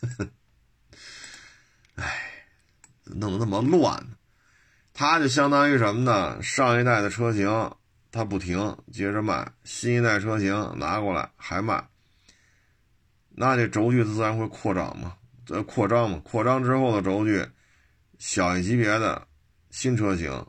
[1.94, 2.48] 哎，
[3.04, 4.16] 弄得那么乱，
[4.92, 6.42] 它就相当于什么呢？
[6.42, 7.76] 上一代的车型
[8.10, 11.88] 它不停，接着卖，新一代车型拿过来还卖，
[13.28, 15.16] 那这轴距自然会扩张嘛。
[15.46, 17.46] 这扩张嘛，扩张之后的轴距，
[18.18, 19.26] 小一级别的
[19.70, 20.46] 新车型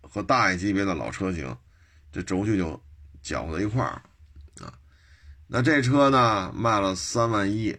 [0.00, 1.54] 和大一级别的老车型，
[2.10, 2.82] 这轴距就
[3.20, 4.02] 搅和在一块儿
[4.64, 4.72] 啊。
[5.46, 7.76] 那这车呢卖了三万一，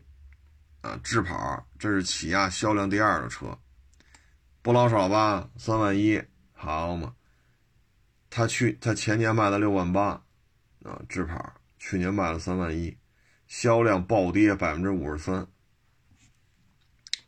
[0.81, 3.57] 啊，智跑，这是起亚销量第二的车，
[4.61, 5.49] 不老少吧？
[5.57, 6.21] 三万一，
[6.53, 7.15] 好嘛？
[8.29, 10.23] 他去他前年卖了六万八，
[10.83, 12.95] 啊，智跑去年卖了三万一，
[13.47, 15.47] 销量暴跌百分之五十三。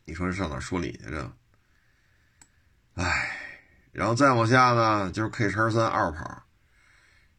[0.05, 1.09] 你说这上哪说理去？
[1.09, 1.31] 这，
[2.95, 3.37] 唉，
[3.91, 6.43] 然后再往下呢，就是 K 叉三二跑，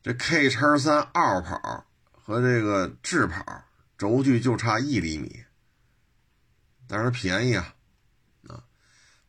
[0.03, 3.65] 这 K 叉三二跑和这个智跑
[3.99, 5.45] 轴距就差一厘米，
[6.89, 7.75] 但是便宜啊，
[8.49, 8.65] 啊，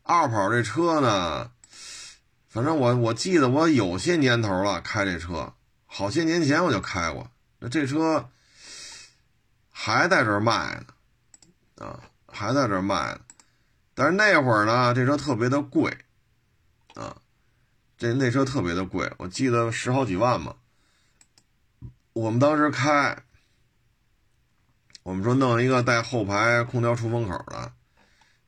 [0.04, 1.52] 二跑这车呢，
[2.48, 5.54] 反正我我记得我有些年头了开这车，
[5.86, 8.30] 好些年前我就开过，那这车
[9.69, 10.82] 还在这卖
[11.76, 13.19] 呢，啊，还在这卖呢。
[13.95, 15.97] 但是那会儿呢，这车特别的贵，
[16.95, 17.15] 啊，
[17.97, 20.58] 这那车特别的贵，我记得十好几万嘛。
[22.12, 23.23] 我们当时开，
[25.03, 27.71] 我们说弄一个带后排空调出风口的，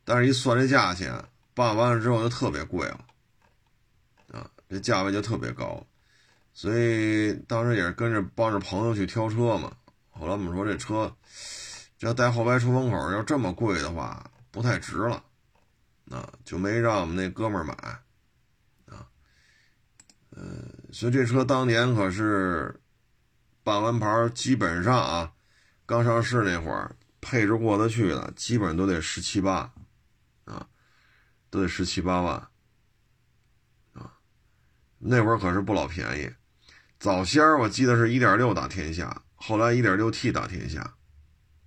[0.03, 3.05] 但是一算这价钱，办完了之后就特别贵了，
[4.33, 5.81] 啊，这价位就特别高，
[6.53, 9.71] 所以当时也是跟着帮着朋友去挑车嘛。
[10.09, 11.15] 后来我们说这车，
[11.97, 15.23] 这要带后排出风口要这么贵的话，不太值了。
[16.09, 17.73] 啊，就没让我们那哥们儿买，
[18.85, 19.05] 啊，
[20.29, 20.43] 呃，
[20.93, 22.79] 所以这车当年可是
[23.61, 25.33] 办完牌，基本上啊，
[25.85, 29.73] 刚上市那会儿，配置过得去的，基本上都得十七八，
[30.45, 30.65] 啊，
[31.49, 32.35] 都得十七八万，
[33.91, 34.13] 啊，
[34.97, 36.31] 那会儿可是不老便宜。
[36.99, 40.79] 早先我记得是一点六打天下，后来一点六 T 打天下，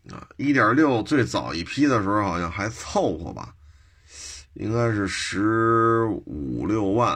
[0.09, 3.55] 啊，一点六最早一批的时候好像还凑合吧。
[4.54, 7.14] 应该是十五六万，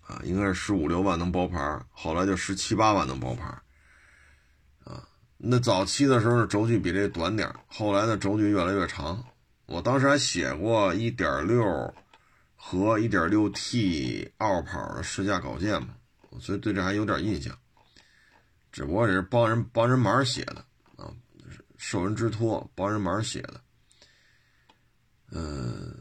[0.00, 3.46] 啊，应该是十五六万能包牌后来就十七八万能包牌
[4.84, 9.22] 啊，那早期的时候轴距比这短点后来呢轴距越来越长。
[9.66, 11.94] 我当时还写过一点六
[12.56, 15.94] 和一点六 T 二跑的试驾稿件嘛，
[16.40, 17.56] 所以对这还有点印象。
[18.70, 20.64] 只不过也是帮人帮人忙写的
[20.96, 21.12] 啊，
[21.76, 23.60] 受人之托帮人忙写的。
[25.34, 25.96] 嗯，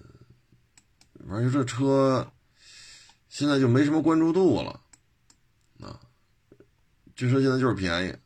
[1.26, 2.34] 反正这车
[3.30, 4.82] 现在就没什么关注度了，
[5.80, 5.98] 啊，
[7.16, 8.18] 这车现在就是便宜，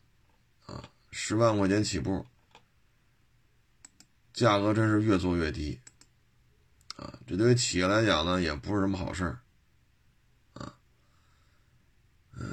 [0.66, 2.26] 啊，十万块钱起步，
[4.34, 5.80] 价格真是越做越低，
[6.96, 9.26] 啊，这对于企业来讲呢，也不是什么好事，
[10.54, 10.76] 啊，
[12.34, 12.50] 嗯，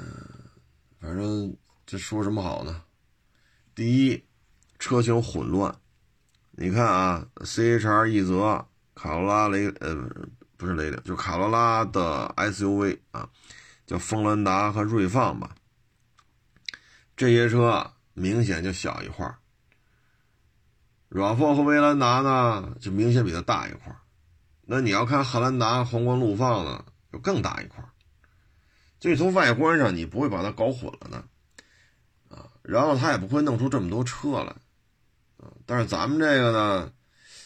[0.99, 2.85] 反正这说什么好呢？
[3.73, 4.23] 第一，
[4.77, 5.75] 车型混乱。
[6.55, 9.95] 你看啊，C H R 一泽、卡罗拉雷呃
[10.55, 13.27] 不是雷凌，就卡罗拉的 S U V 啊，
[13.87, 15.55] 叫锋兰达和锐放吧。
[17.17, 19.39] 这些车明显就小一块儿
[21.09, 23.97] ，RAV4 和威兰达呢就明显比它大一块儿。
[24.61, 27.89] 那你要看汉兰达、皇冠陆放呢，就更大一块儿。
[28.99, 31.25] 所以从外观上，你不会把它搞混了呢，
[32.29, 34.55] 啊，然后它也不会弄出这么多车来。
[35.65, 36.93] 但是咱们这个呢，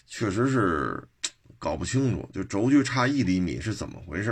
[0.06, 1.08] 确实是
[1.60, 4.32] 搞不清楚，就轴距差一厘米是怎么回事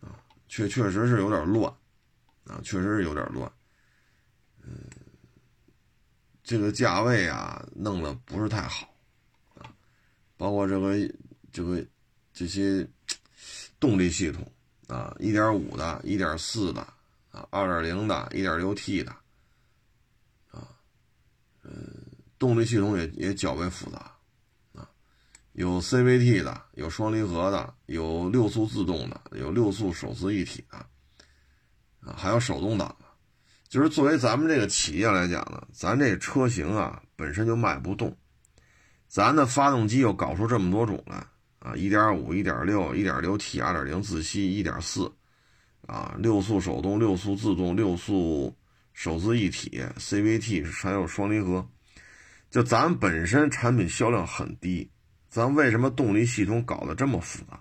[0.00, 0.20] 啊？
[0.48, 1.72] 确确实是有点乱
[2.44, 3.50] 啊，确实是有点乱。
[4.62, 4.88] 嗯，
[6.42, 8.94] 这个价位啊，弄得不是太好
[9.54, 9.72] 啊，
[10.36, 10.96] 包括这个
[11.52, 11.84] 这个
[12.32, 12.86] 这些
[13.78, 14.50] 动力系统
[14.86, 16.80] 啊，一点五的、一点四的
[17.30, 19.10] 啊、二点零的、一点六 T 的
[20.50, 20.68] 啊，
[21.62, 22.03] 嗯。
[22.38, 23.98] 动力系统也也较为复杂，
[24.74, 24.88] 啊，
[25.52, 30.78] 有 CVT 的，有双离合的，有六速自动的，有六速手自一体的，
[32.00, 33.04] 啊，还有手动挡的。
[33.68, 38.16] 就是作为咱们这个企业来讲呢，咱这车型啊本身就卖不动，
[39.08, 41.26] 咱的发动机又搞出这么多种来，
[41.58, 45.10] 啊，一点五、一点六、一点六 T、二点零自吸、一点四，
[45.86, 48.54] 啊，六速手动、六速自动、六速
[48.92, 51.66] 手自一体、CVT 还有双离合。
[52.54, 54.88] 就咱本身产品销量很低，
[55.28, 57.60] 咱为什么动力系统搞得这么复杂？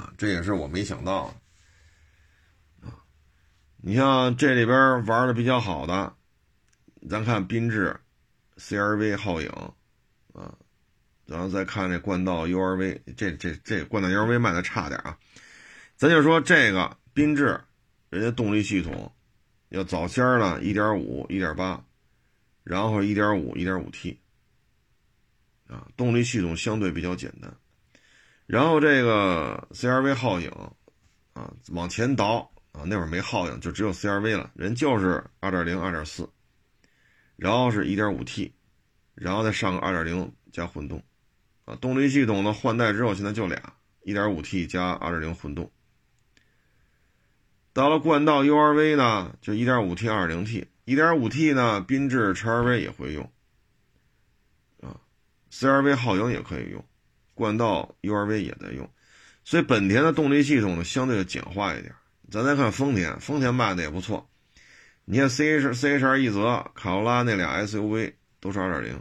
[0.00, 1.26] 啊，这也是我没想到
[2.80, 2.86] 的。
[2.86, 2.94] 啊，
[3.78, 6.14] 你像这里边玩的比较好的，
[7.10, 7.98] 咱看缤智、
[8.56, 9.48] CRV、皓影，
[10.32, 10.54] 啊，
[11.26, 15.18] 然后再看这冠道 URV，这这这冠道 URV 卖的差点啊。
[15.96, 17.60] 咱就说这个缤智，
[18.10, 19.12] 人家动力系统
[19.70, 21.84] 要早先呢，一点五、一点八。
[22.64, 24.20] 然后一点五、一点五 T，
[25.66, 27.54] 啊，动力系统相对比较简单。
[28.46, 30.50] 然后这个 CRV 皓影，
[31.32, 36.28] 啊，往前倒啊，那会儿没皓影，就只有 CRV 了，人就是2.0、2.4，
[37.36, 38.52] 然后是 1.5T，
[39.14, 41.02] 然后再上个2.0加混动，
[41.64, 45.70] 啊，动力系统呢换代之后现在就俩，1.5T 加2.0混动。
[47.72, 53.30] 到了冠道 URV 呢，就一点五 T、二点零 T 1.5T、呢缤智 XRV 也会用，
[54.80, 55.00] 啊
[55.50, 56.84] ，CRV 皓影也可以用，
[57.34, 58.90] 冠道 URV 也在用，
[59.44, 61.94] 所以本田的动力系统呢相对的简化一点。
[62.30, 64.28] 咱再看丰田，丰田卖的也不错，
[65.04, 68.96] 你看 CH CHR 一泽、卡罗拉那俩 SUV 都是2.0，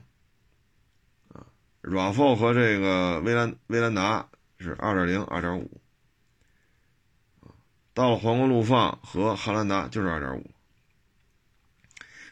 [1.29, 1.47] 啊
[1.81, 4.29] ，RAV4 和这个威兰威兰达
[4.59, 5.67] 是2.0、2.5。
[7.93, 10.49] 到了皇冠陆放和汉兰达就是二点五，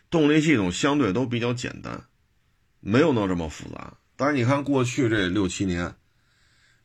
[0.10, 2.06] 动力系统相对都比较简单，
[2.80, 3.98] 没有那这么复杂。
[4.16, 5.96] 但是你看过去这六七年，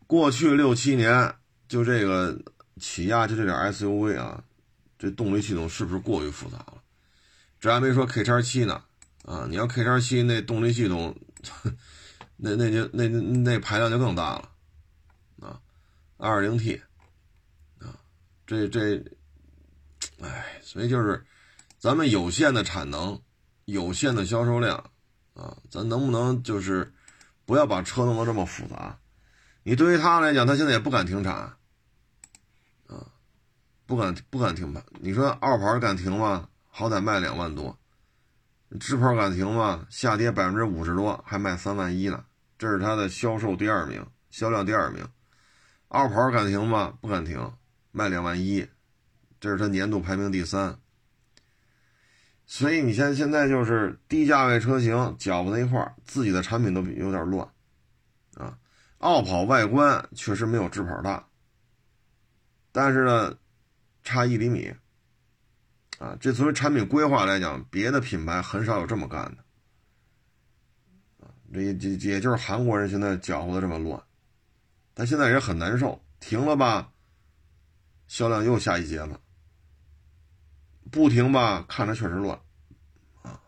[0.07, 1.35] 过去六七年
[1.69, 2.39] 就这个
[2.81, 4.45] 起亚就这点 SUV 啊，
[4.99, 6.83] 这动力系统是不是过于复杂了？
[7.61, 8.85] 这还没说 K 叉七呢
[9.25, 9.47] 啊！
[9.49, 11.19] 你要 K 叉七那动力系统，
[12.37, 14.51] 那那就那那排量就更大了
[15.41, 15.61] 啊，
[16.19, 16.83] 二零 T
[17.79, 17.99] 啊。
[18.47, 19.03] 这这，
[20.21, 21.25] 哎，所以就是，
[21.85, 23.21] 咱们有限的产能，
[23.67, 24.91] 有限的销售量，
[25.35, 26.95] 啊，咱能不能就是
[27.45, 28.99] 不要把车弄得这么复杂？
[29.65, 31.35] 你对于他来讲，他现在也不敢停产，
[32.87, 33.13] 啊，
[33.85, 34.83] 不敢不敢停吧？
[34.99, 36.49] 你说二跑敢停吗？
[36.71, 37.79] 好歹卖两万多，
[38.81, 39.87] 直跑敢停吗？
[39.91, 42.25] 下跌百分之五十多，还卖三万一呢，
[42.57, 45.07] 这是他的销售第二名，销量第二名。
[45.89, 46.97] 二跑敢停吗？
[47.03, 47.53] 不敢停。
[47.93, 48.67] 卖两万一，
[49.39, 50.79] 这是它年度排名第三。
[52.47, 57.49] 所以你像现在就是低价位车型搅和在一块儿，自己的产品都有点乱
[58.35, 58.59] 啊。
[58.99, 61.27] 傲跑外观确实没有智跑大，
[62.71, 63.37] 但是呢，
[64.03, 64.73] 差一厘米
[65.99, 66.17] 啊。
[66.21, 71.33] 这作为产品规划来讲，别的品牌很少有这么干的啊。
[71.53, 74.03] 这也也就是韩国人现在搅和的这么乱，
[74.95, 76.91] 他现在也很难受，停了吧。
[78.07, 79.19] 销量又下一节了，
[80.91, 81.65] 不停吧？
[81.69, 82.39] 看着确实乱
[83.23, 83.41] 啊！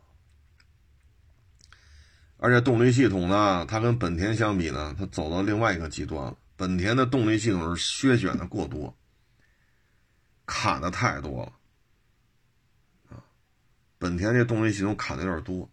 [2.39, 6.37] 而且动力系统呢，它跟本田相比呢，它走到另外一个极端了。
[6.57, 8.97] 本田的动力系统是削减的过多，
[10.47, 11.53] 砍的太多了
[13.11, 13.23] 啊！
[13.99, 15.69] 本田这动力系统砍的有点多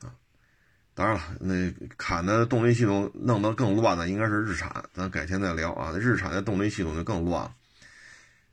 [0.00, 0.14] 啊！
[0.94, 5.92] 当然了，那砍的动力系统弄得更乱的应该是日产，咱改天再聊啊。
[5.92, 7.54] 日产的动力系统就更乱了。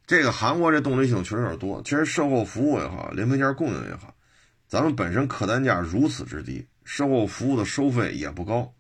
[0.08, 4.16] 这个韩国这动力系统确实有点多，其实售后服务也好，零配件供应也好，
[4.68, 8.72] 咱们本身客单价如此之低，售后服务的收费也不高，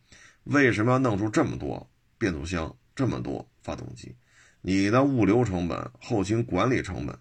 [0.43, 4.15] 为什么要弄出这么多变速箱，这么多发动机？
[4.61, 7.17] 你的物流成本、后勤管理成本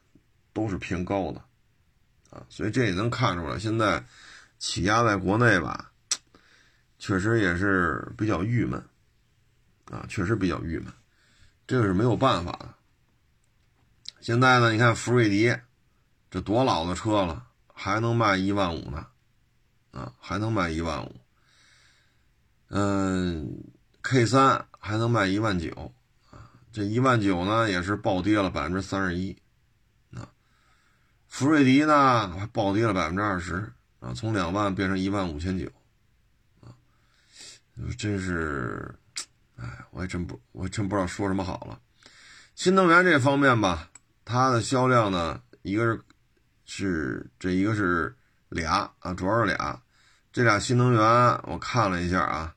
[0.52, 1.42] 都是偏高的
[2.30, 4.04] 啊，所以这也能看出来，现在
[4.58, 5.90] 起亚在国内吧，
[6.98, 8.82] 确实也是比较郁闷
[9.86, 10.92] 啊，确实比较郁闷，
[11.66, 12.74] 这个是没有办法的。
[14.24, 15.54] 现在呢，你看福瑞迪，
[16.30, 19.06] 这多老的车了，还能卖一万五呢，
[19.90, 21.14] 啊，还能卖一万五。
[22.70, 23.62] 嗯
[24.00, 25.92] ，K 三还能卖一万九，
[26.30, 29.36] 啊，这一万九呢也是暴跌了百分之三十一，
[30.14, 30.26] 啊，
[31.28, 33.70] 福瑞迪呢还暴跌了百分之二十，
[34.00, 35.70] 啊，从两万变成一万五千九，
[36.62, 36.72] 啊，
[37.98, 38.98] 真是，
[39.58, 41.78] 哎，我也真不，我真不知道说什么好了。
[42.54, 43.90] 新能源这方面吧。
[44.24, 46.02] 它的销量呢，一个是
[46.64, 48.16] 是这一个是
[48.48, 49.82] 俩啊，主要是俩，
[50.32, 51.00] 这俩新能源
[51.44, 52.54] 我看了一下啊，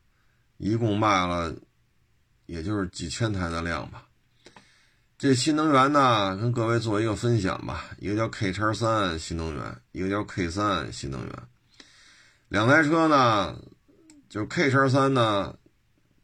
[0.57, 1.53] 一共卖了
[2.45, 4.05] 也就是几千台的量吧。
[5.17, 11.33] 这新能源呢，跟各位做一个分享吧，一个叫 K 叉三新能源，一个叫 K 三新能源，
[12.49, 13.59] 两台车呢，
[14.29, 15.57] 就 K 叉三呢，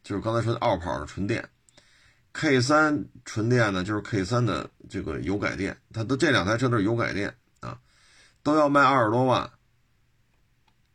[0.04, 1.48] 就是刚才说的奥跑的纯电。
[2.32, 7.76] K 三纯电呢，就是 K 三的这个油改电，它的这两台车都是油改电啊，
[8.44, 9.50] 都要卖二十多万，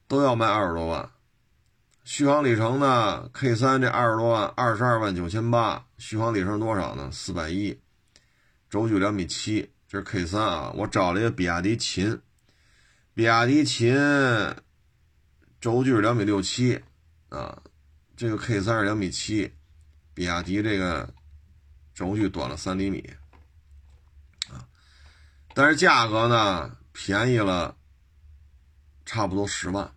[0.07, 1.11] 都要卖二十多万。
[2.05, 7.11] 续航里程呢，K 三这二十多万，二十二万九千八，续航里程多少呢？
[7.11, 7.77] 四百一，
[8.69, 10.71] 轴距两米七，这是 K 三啊。
[10.77, 12.21] 我找了一个比亚迪秦，
[13.13, 13.93] 比亚迪秦
[15.59, 16.81] 轴距两米六七
[17.27, 17.61] 啊，
[18.15, 19.53] 这个 K 三是两米七，
[20.13, 21.13] 比亚迪这个。
[21.95, 23.03] 轴距短了三厘米，
[25.53, 27.75] 但是价格呢便宜了
[29.05, 29.93] 差不多十万，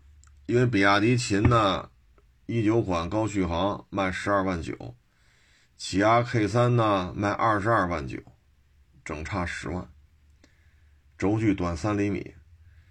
[0.47, 1.91] 因为比亚迪秦呢
[2.47, 4.97] 一九款高续航卖十二万九，
[5.77, 8.19] 起亚 K 三呢卖二十二万九，
[9.05, 9.89] 整差十万，
[11.17, 12.35] 轴距短三厘米，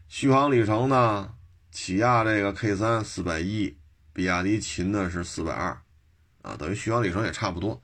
[0.08, 1.36] 续航里程呢？
[1.72, 3.78] 起亚这个 K 三四百一，
[4.12, 5.82] 比亚迪秦呢是四百二，
[6.42, 7.82] 啊，等于续航里程也差不多，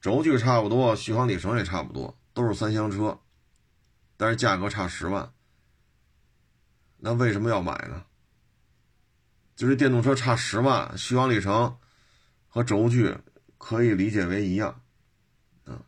[0.00, 3.20] 轴距差不多，续航里程也差不多，都是三厢车，
[4.20, 5.32] 但是价格差十万，
[6.98, 8.04] 那为什么要买呢？
[9.56, 11.78] 就是电动车差十万，续航里程
[12.46, 13.16] 和轴距
[13.56, 14.82] 可以理解为一样，
[15.64, 15.80] 啊，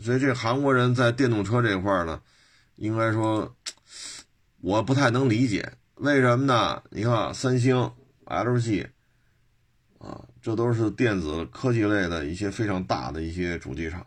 [0.00, 2.20] 所以这韩国人在电动车这块呢，
[2.74, 3.56] 应该说
[4.60, 5.74] 我不太能理解。
[5.94, 6.82] 为什么呢？
[6.90, 7.76] 你看，三星、
[8.24, 8.90] LG，
[9.98, 14.04] 啊，这都是电子科技类的一些非常大的一些主机厂，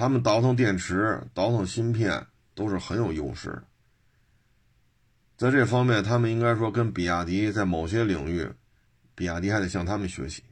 [0.00, 3.62] 他们倒腾电池、倒腾芯片都是很有优势。
[5.36, 8.50] 在这方面，他们应该说跟比亚迪在某些领域，
[9.14, 10.42] 比亚迪还得向他们学习。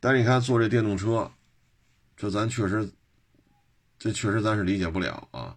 [0.00, 1.30] 但是你看，做这电动车，
[2.16, 2.90] 这咱确实，
[3.96, 5.56] 这确实咱是理解不了啊。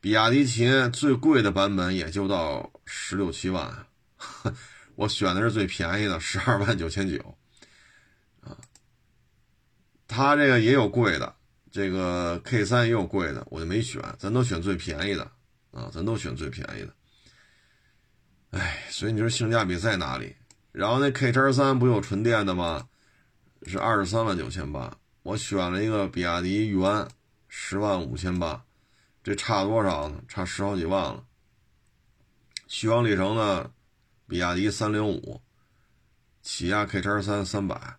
[0.00, 3.86] 比亚迪秦最贵的版本也就到十六七万，
[4.96, 7.38] 我选的是最便宜的十二万九千九，
[10.10, 11.36] 它这个也有贵的，
[11.70, 15.22] 这个 K 三也有贵的，我就没选，咱都选最便宜的，
[15.70, 16.92] 啊，咱都选最便宜的，
[18.50, 20.34] 哎，所以你说性价比在哪里？
[20.72, 22.88] 然后那 K 叉三不有纯电的吗？
[23.66, 27.06] 是二十三万九千八，我选了一个比亚迪元，
[27.46, 28.64] 十万五千八。
[29.22, 30.20] 这差多少呢？
[30.26, 31.24] 差十好几万了。
[32.66, 33.70] 续航里程呢？
[34.26, 35.40] 比亚迪三零五，
[36.42, 37.98] 起亚 K 叉三三百，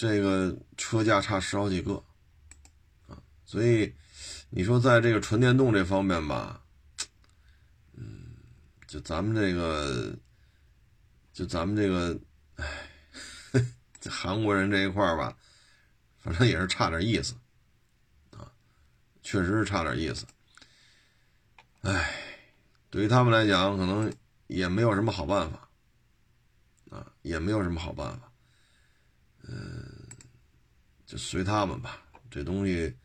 [0.00, 2.02] 这个车价差十好几个，
[3.06, 3.94] 啊，所以
[4.48, 6.62] 你说在这个纯电动这方面吧，
[7.92, 8.34] 嗯，
[8.86, 10.16] 就咱们这个，
[11.34, 12.18] 就咱们这个，
[12.54, 12.64] 哎，
[14.00, 15.36] 这 韩国人这一块吧。
[16.18, 17.34] 反正也是差点意思，
[18.30, 18.50] 啊，
[19.22, 20.26] 确实是差点意思。
[21.82, 22.14] 哎，
[22.88, 24.10] 对于他们来讲，可能
[24.46, 25.68] 也没有什么好办法，
[26.88, 28.32] 啊，也没有什么好办法。
[29.44, 29.89] 嗯，
[31.10, 31.98] 就随他们吧。
[32.30, 32.96] 这东西，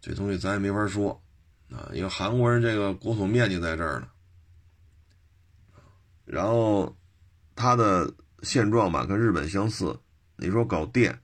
[0.00, 1.20] 这东西咱也没法说，
[1.68, 4.06] 啊，因为韩国人这个国土面积在这儿呢，
[6.24, 6.96] 然后
[7.56, 9.98] 他的现状吧，跟日本相似。
[10.36, 11.18] 你说搞电。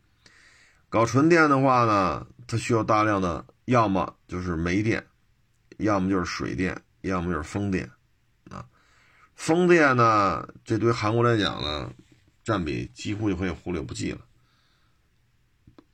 [0.88, 5.06] 搞纯电的话呢，它需要大量的，要么就是煤电，
[5.76, 7.88] 要么就是水电，要么就是风电，
[8.50, 8.66] 啊，
[9.36, 11.92] 风电呢，这对韩国来讲呢，
[12.42, 14.24] 占比几乎就可以忽略不计了。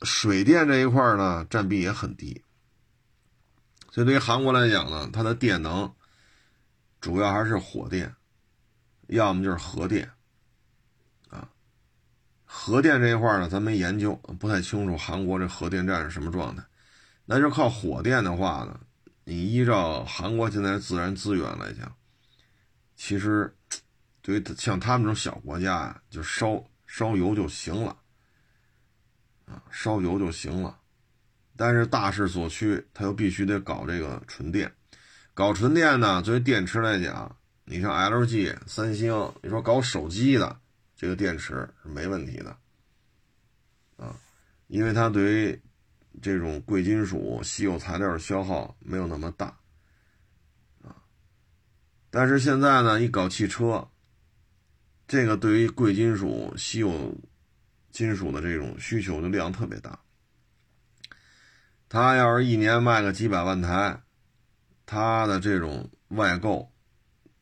[0.05, 2.43] 水电这一块呢，占比也很低，
[3.91, 5.91] 所以对于韩国来讲呢，它的电能
[7.01, 8.15] 主要还是火电，
[9.07, 10.09] 要么就是核电。
[11.29, 11.49] 啊
[12.45, 16.63] 核电这一块呢，咱没研究，不太清楚韩国这核电站是什么状态。
[17.25, 18.79] 那就靠火电的话呢，
[19.23, 21.93] 你依照韩国现在自然资源来讲，
[22.95, 23.53] 其实
[24.21, 27.97] 对于像他们这种小国家呀，就烧烧油就行了，
[29.45, 30.77] 啊，烧油就行了。
[31.55, 34.71] 但是大势所趋，它又必须得搞这个纯电。
[35.33, 40.59] 搞纯电呢，作为电池来讲，你像 LG、三星，你说搞手机的。
[40.97, 42.57] 这个电池是没问题的，
[43.97, 44.15] 啊，
[44.67, 45.61] 因为它对于
[46.21, 49.47] 这种贵金属、稀有材料的消耗没有那么大，
[50.81, 50.95] 啊，
[52.09, 53.85] 但是现在呢，一搞汽车，
[55.05, 57.13] 这个对于贵金属、稀有
[57.95, 59.97] 金属的这种需求的量特别大，
[61.87, 63.97] 他要是一年卖个几百万台，
[64.85, 66.69] 他的这种外购，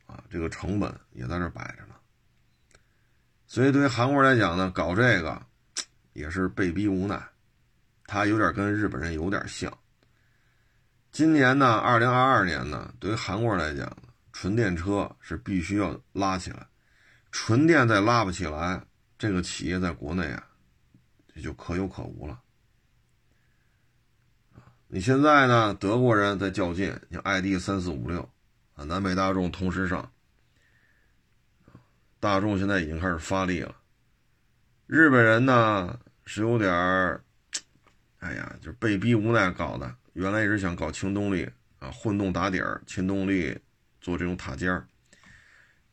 [0.06, 1.96] 啊，这个成本也在这摆着呢。
[3.48, 5.42] 所以，对于韩国来讲呢，搞这个
[6.14, 7.20] 也是被逼无奈。
[8.06, 9.76] 他有点跟日本人有点像。
[11.12, 13.92] 今年呢，二零二二年呢，对于韩国来讲，
[14.32, 16.68] 纯电车是必须要拉起来。
[17.32, 18.84] 纯电再拉不起来，
[19.24, 20.46] 这个企业在国内啊，
[21.34, 22.42] 这就可有可无了。
[24.90, 28.30] 你现在呢，德国人在较劲，像 ID 三四五六
[28.74, 30.12] 啊，南北大众同时上。
[32.20, 33.74] 大众现在已经开始发力了，
[34.88, 37.24] 日本人呢是有点儿，
[38.20, 39.96] 哎呀，就是被逼无奈搞的。
[40.12, 41.50] 原来一直想搞轻动力
[41.80, 43.58] 啊，混动打底儿，轻动力
[44.02, 44.86] 做这种塔尖儿，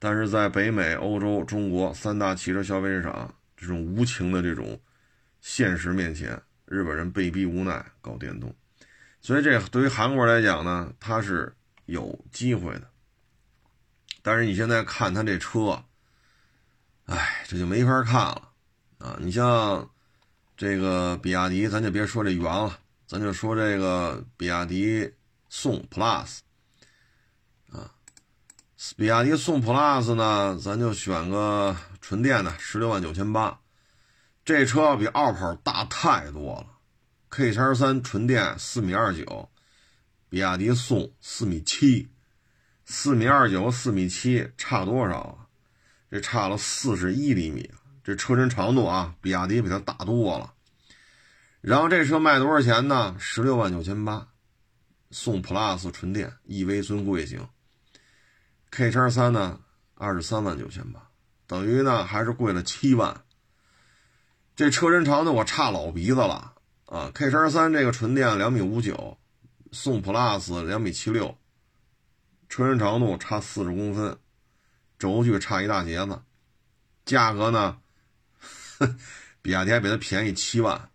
[0.00, 4.80] 但是在北美、欧洲、中国三大汽车消费市场这种无情的这种
[5.40, 8.52] 现实面前，日本人被逼无奈搞电动。
[9.20, 12.90] 所以这对于韩国来讲呢，它是有机会的。
[14.22, 15.80] 但是你现在看它这车。
[17.06, 18.52] 哎，这就没法看了，
[18.98, 19.18] 啊！
[19.20, 19.90] 你像
[20.56, 25.12] 这个比亚迪，咱就别说这元了，咱就说这个比亚迪
[25.48, 26.38] 宋 Plus，
[28.96, 33.60] 比亚迪宋 Plus 呢，咱就选个纯电的，十六万九千八。
[34.42, 36.66] 这车比奥跑大太多了
[37.28, 39.50] ，K 叉三纯电四米二九，
[40.30, 42.08] 比亚迪宋四米七，
[42.86, 45.46] 四米二九四米七差多少啊？
[46.10, 47.70] 这差了四十一厘米，
[48.02, 50.54] 这车身长度啊，比亚迪比它大多了。
[51.60, 53.14] 然后这车卖多少钱呢？
[53.18, 54.28] 十六万九千八，
[55.10, 57.46] 宋 Plus 纯电 EV 尊贵型。
[58.70, 59.60] K 叉三呢，
[59.94, 61.08] 二十三万九千八，
[61.46, 63.24] 等于呢还是贵了七万。
[64.54, 66.54] 这车身长度我差老鼻子了
[66.86, 69.18] 啊！K 叉三这个纯电两米五九，
[69.72, 71.36] 宋 Plus 两米七六，
[72.48, 74.18] 车身长度差四十公分。
[74.98, 76.20] 轴距差一大截子，
[77.06, 77.78] 价格呢？
[79.40, 80.90] 比亚迪还比它便宜七万，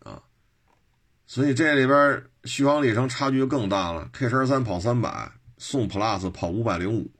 [0.00, 0.20] 啊，
[1.24, 4.10] 所以这里边续航里程差距就更大了。
[4.12, 5.30] K 叉三跑三百，
[5.68, 7.10] 宋 Plus 跑五百零五，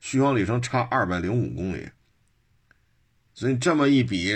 [0.00, 1.90] 续航里程差二百零五公里。
[3.34, 4.32] 所以这么一比，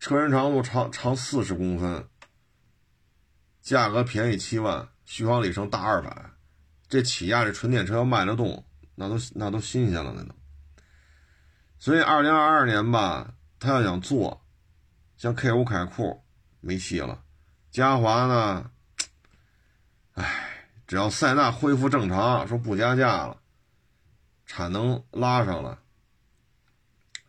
[0.00, 2.08] 车身长度长长四十公分，
[3.62, 6.32] 价格便宜七万，续航里程大二百，
[6.88, 8.66] 这起亚这纯电车要卖得动。
[8.96, 10.34] 那都那都新鲜了，那都。
[11.78, 14.44] 所以二零二二年吧，他要想做，
[15.16, 16.24] 像 K 五凯酷
[16.58, 17.22] 没戏了。
[17.70, 18.72] 嘉华呢，
[20.14, 20.53] 唉，
[20.94, 23.36] 只要塞纳恢复正常，说不加价了，
[24.46, 25.80] 产能拉上了，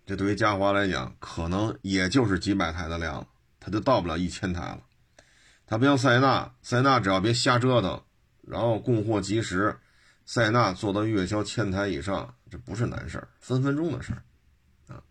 [0.06, 3.26] 这对于嘉华来讲，可能也就是几百台的量，
[3.60, 4.82] 它就到不了一千台了。
[5.66, 8.00] 它不像塞纳，塞纳只要别瞎折腾，
[8.44, 9.76] 然后供货及时。
[10.26, 14.14] 塞纳做到月销千台以上，这不是难事，分分钟的事，
[14.88, 15.02] 啊！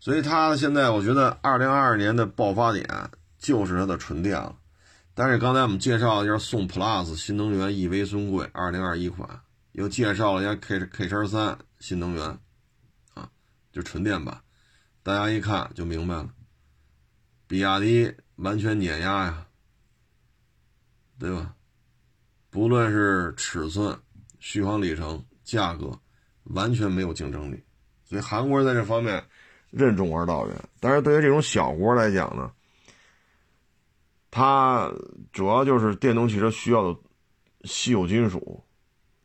[0.00, 2.88] 所以它现在我觉得二零二二年的爆发点
[3.38, 4.56] 就是它的纯电了。
[5.18, 9.28] 但是刚才我们介绍了一下宋 Plus 新能源 EV 尊贵二零二一款，
[9.72, 12.24] 又介绍了一下 K K 叉三新能源，
[13.14, 13.28] 啊，
[13.72, 14.40] 就纯电版，
[15.02, 16.28] 大家一看就明白了，
[17.48, 19.44] 比亚迪完全碾压呀，
[21.18, 21.52] 对吧？
[22.48, 23.98] 不论是尺寸、
[24.38, 25.90] 续航里程、价格，
[26.44, 27.60] 完全没有竞争力，
[28.04, 29.20] 所以韩国人在这方面
[29.70, 30.56] 任重而道远。
[30.78, 32.52] 但是对于这种小国来讲呢，
[34.30, 34.92] 它
[35.32, 37.00] 主要就是电动汽车需要的
[37.64, 38.62] 稀有金属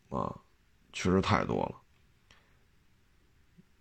[0.09, 0.33] 啊，
[0.91, 1.75] 确实太多了。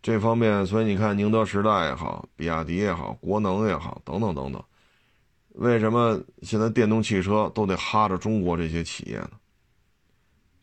[0.03, 4.63] 这方面，所以你看，宁德时代也好，比亚迪也好，国能也好，等等等等。
[5.51, 9.31] 为什么现在电动汽车都得哈着中国这些企业呢？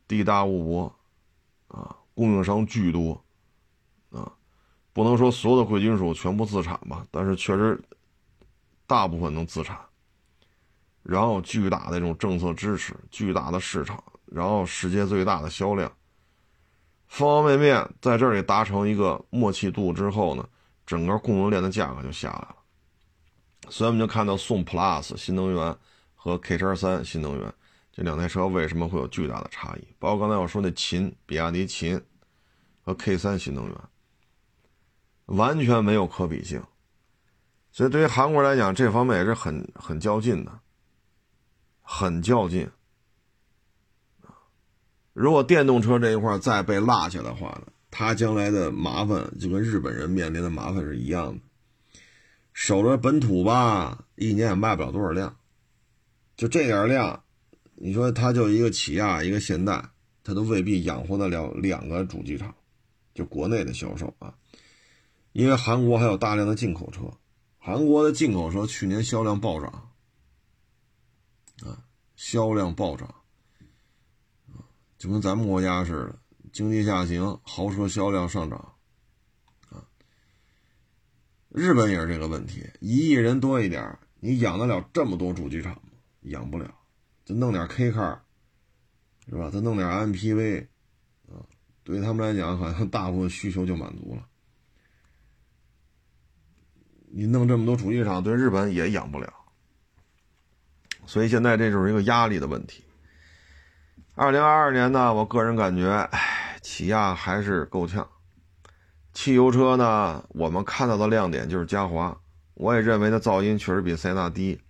[0.09, 0.95] 地大物博，
[1.69, 3.23] 啊，供应商巨多，
[4.11, 4.29] 啊，
[4.91, 7.81] 不能说所有的贵金属全部自产吧，但是确实
[8.85, 9.79] 大部分能自产。
[11.03, 15.91] 然后巨大的这种政策支持，巨大的市场，然后世界最大的销量，
[17.07, 20.47] 方方面面在这里达成一个默契度之后呢，
[20.85, 22.55] 整个供应链的价格就下来了。
[23.69, 25.77] 所以我们就看到宋 Plus 新能源
[26.15, 27.53] 和 K 叉三新能源
[27.91, 29.87] 这两台车为什么会有巨大的差异？
[29.99, 32.01] 包括刚才我说那秦，比亚迪秦
[32.81, 33.75] 和 K 三新能源，
[35.25, 36.63] 完全没有可比性。
[37.71, 40.59] 所以对于韩国来讲，这方面也是很很较劲的，
[41.91, 42.69] 很较劲。
[45.11, 51.41] 如果电动车这一块再被落下的话呢，它将来的麻烦就跟日本人面临的麻烦是一样的。
[52.53, 55.35] 守着本土吧，一年也卖不了多少辆，
[56.37, 57.23] 就这点量，
[57.73, 59.89] 你说它就一个起亚，一个现代，
[60.23, 62.53] 它都未必养活得了两个主机厂，
[63.15, 64.35] 就国内的销售啊。
[65.31, 67.11] 因为韩国还有大量的进口车，
[67.57, 69.88] 韩国的进口车去年销量暴涨，
[71.65, 71.85] 啊，
[72.15, 73.13] 销量暴涨，
[74.97, 76.19] 就跟咱们国家似的，
[76.51, 78.57] 经济下行，豪车销量上涨。
[78.59, 78.75] 啊
[81.49, 85.93] 日本也是这个问题，一亿人多一点，你养得了这么多主机厂吗？
[86.21, 86.75] 养不了，
[87.25, 88.19] 就弄点 K car，
[89.27, 89.49] 是吧？
[89.49, 90.67] 再弄点 MPV，
[91.27, 91.41] 啊，
[91.83, 94.27] 对他们来讲，好像大部分需求就满足了。
[97.11, 99.33] 你弄这么多主机厂，对日本也养不了，
[101.09, 102.83] 所以现在这就是一个压力的问题。
[104.13, 108.07] 二零二二年呢，我个人感觉，哎，起亚还是够呛。
[109.11, 112.15] 汽油车呢，我们看到的亮点就是嘉华，
[112.53, 114.61] 我也认为它噪音确实比塞纳低，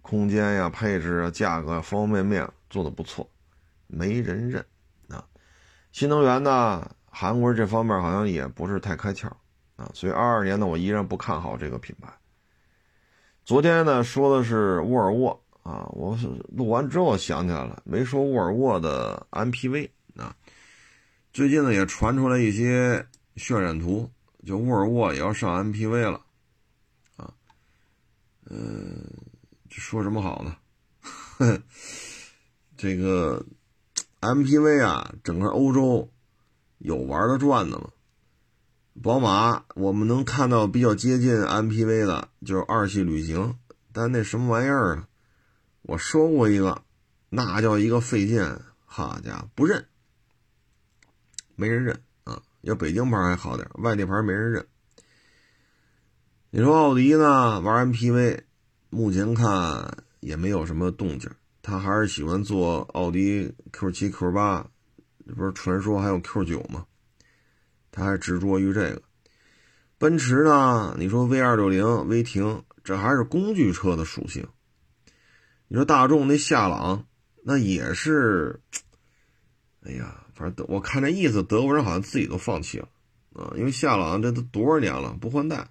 [0.00, 3.28] 空间呀、配置啊、价格方方面面做的不错，
[3.88, 4.64] 没人认
[5.10, 5.22] 啊。
[5.92, 9.30] 新能源呢，韩国这方面好像也不是太开窍
[9.76, 12.10] 啊，所以二二年呢，我依然不看好这个品牌。
[13.46, 16.18] 昨天呢说的是沃尔沃啊，我
[16.48, 20.34] 录完之后想起来了，没说沃尔沃的 MPV 啊。
[21.32, 24.10] 最近呢也传出来一些渲染图，
[24.44, 26.20] 就沃尔沃也要上 MPV 了
[27.16, 27.32] 啊。
[28.46, 29.06] 嗯，
[29.68, 30.56] 说什么好呢？
[32.76, 33.46] 这个
[34.22, 36.10] MPV 啊，整个欧洲
[36.78, 37.90] 有玩的转的吗？
[39.02, 43.54] 宝马，我们能看到比较接近 MPV 的，就是二系旅行，
[43.92, 45.08] 但那什么玩意儿啊？
[45.82, 46.82] 我说过一个，
[47.28, 48.42] 那叫一个费劲，
[48.86, 49.86] 好家伙，不认，
[51.54, 52.42] 没人认啊！
[52.62, 54.66] 要北京牌还好点，外地牌没人认。
[56.50, 57.60] 你说奥迪呢？
[57.60, 58.40] 玩 MPV，
[58.88, 61.30] 目前看也没有什么动静，
[61.60, 64.64] 他还是喜欢做奥迪 Q7、Q8，
[65.26, 66.86] 这不是传说还有 Q9 吗？
[67.96, 69.02] 他还执着于这个，
[69.96, 70.94] 奔驰呢？
[70.98, 74.46] 你说 V 二六零、威霆，这还是工具车的属性。
[75.66, 77.06] 你说大众那夏朗，
[77.42, 78.60] 那也是，
[79.80, 82.86] 哎呀，反正我看这意思，德国人好像自己都放弃了
[83.32, 85.66] 啊，因为夏朗这都多少年了，不换代。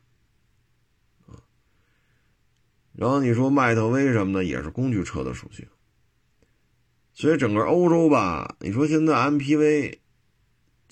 [2.93, 5.67] 然后你说迈特威什么的，也是工具车的属性。
[7.13, 9.99] 所以整个欧洲吧，你说现在 MPV。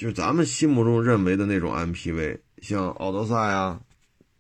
[0.04, 3.80] 就咱们心目中认为的那种 MPV，像奥德赛呀、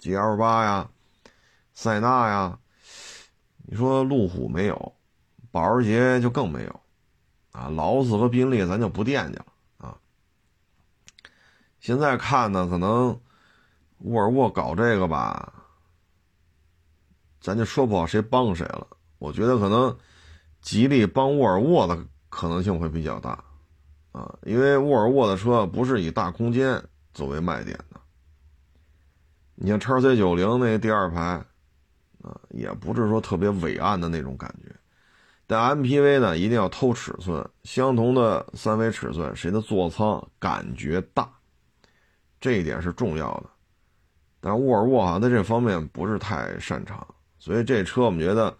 [0.01, 0.89] GL 八呀、
[1.73, 2.59] 塞纳呀，
[3.65, 4.93] 你说路虎没有，
[5.51, 6.81] 保时捷就更没有，
[7.53, 9.45] 啊，劳斯和宾利咱就不惦记了
[9.77, 9.97] 啊。
[11.79, 13.17] 现在看呢，可能
[13.99, 15.63] 沃尔沃搞这个吧，
[17.39, 18.85] 咱就说不好谁帮谁了。
[19.17, 19.97] 我觉得可能
[20.61, 23.41] 吉利帮沃尔沃的可能性会比较大。
[24.13, 26.81] 啊，因为沃尔沃的车不是以大空间
[27.13, 27.99] 作为卖点的。
[29.55, 31.21] 你像叉 C 九零那第二排，
[32.21, 34.73] 啊，也不是说特别伟岸的那种感觉。
[35.45, 41.29] 但 MPV 呢，一定要偷尺寸，相同的三维尺寸，谁的座舱感觉大，
[42.39, 43.49] 这一点是重要的。
[44.39, 47.05] 但沃尔沃好像在这方面不是太擅长，
[47.39, 48.55] 所以这车我们觉得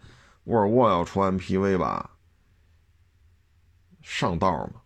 [0.46, 2.10] 沃尔沃要出 MPV 吧，
[4.02, 4.82] 上道嘛。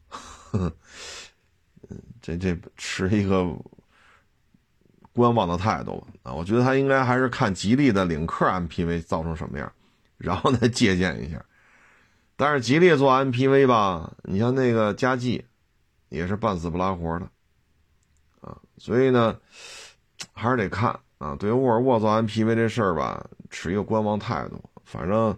[1.89, 3.45] 嗯，这这持一个
[5.14, 6.34] 观望的态度啊！
[6.34, 9.72] 我觉得他应该还是看吉利的领克 MPV 造成什么样，
[10.18, 11.43] 然后再借鉴一下。
[12.36, 15.45] 但是吉利做 MPV 吧，你像那个佳绩，
[16.10, 17.30] 也是半死不拉活的
[18.41, 18.58] 啊。
[18.78, 19.39] 所以呢，
[20.34, 21.36] 还是得看啊。
[21.36, 24.62] 对于沃尔沃做 MPV 这事儿吧，持一个观望态度。
[24.84, 25.38] 反正。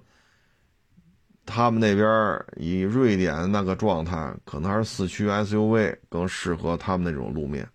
[1.51, 7.67] 他们那边以瑞典那个状态，可能还是四驱 SUV 更适合他们那种路面，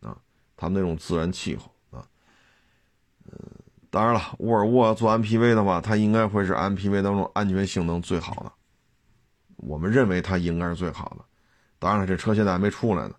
[0.00, 0.16] 啊，
[0.56, 2.06] 他们那种自然气候啊，
[3.26, 3.32] 嗯，
[3.90, 8.52] 当然了，沃尔沃做 MPV 的话，它应该会是 MPV 当中安全性能最好的，
[9.56, 11.24] 我们认为它应该是最好的。
[11.80, 13.14] 当然了，这车现在还没出来呢。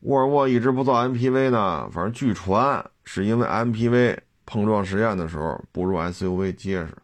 [0.00, 6.96] 沃尔沃一直不做 MPV 呢，反正据传是因为 MPV 碰撞实验的时候不如 SUV 结实。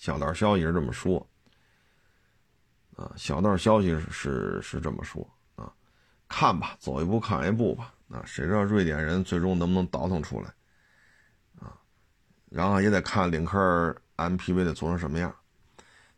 [0.00, 1.28] 小道消息是这么说，
[2.96, 5.70] 啊，小道消息是是是这么说啊，
[6.26, 10.46] 看吧，走一步看一步吧，啊，谁知道瑞典人最终能不能倒腾出来，
[11.60, 11.76] 啊，
[12.48, 15.36] 然后也得看领克 MPV 得做成什么样，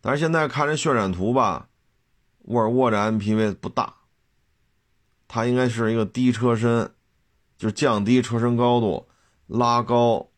[0.00, 1.68] 但是现在看这渲染图吧，
[2.42, 3.96] 沃尔沃这 MPV 不大，
[5.26, 6.94] 它应该是一个低车身，
[7.58, 9.08] 就降低车身高度，
[9.48, 10.28] 拉高。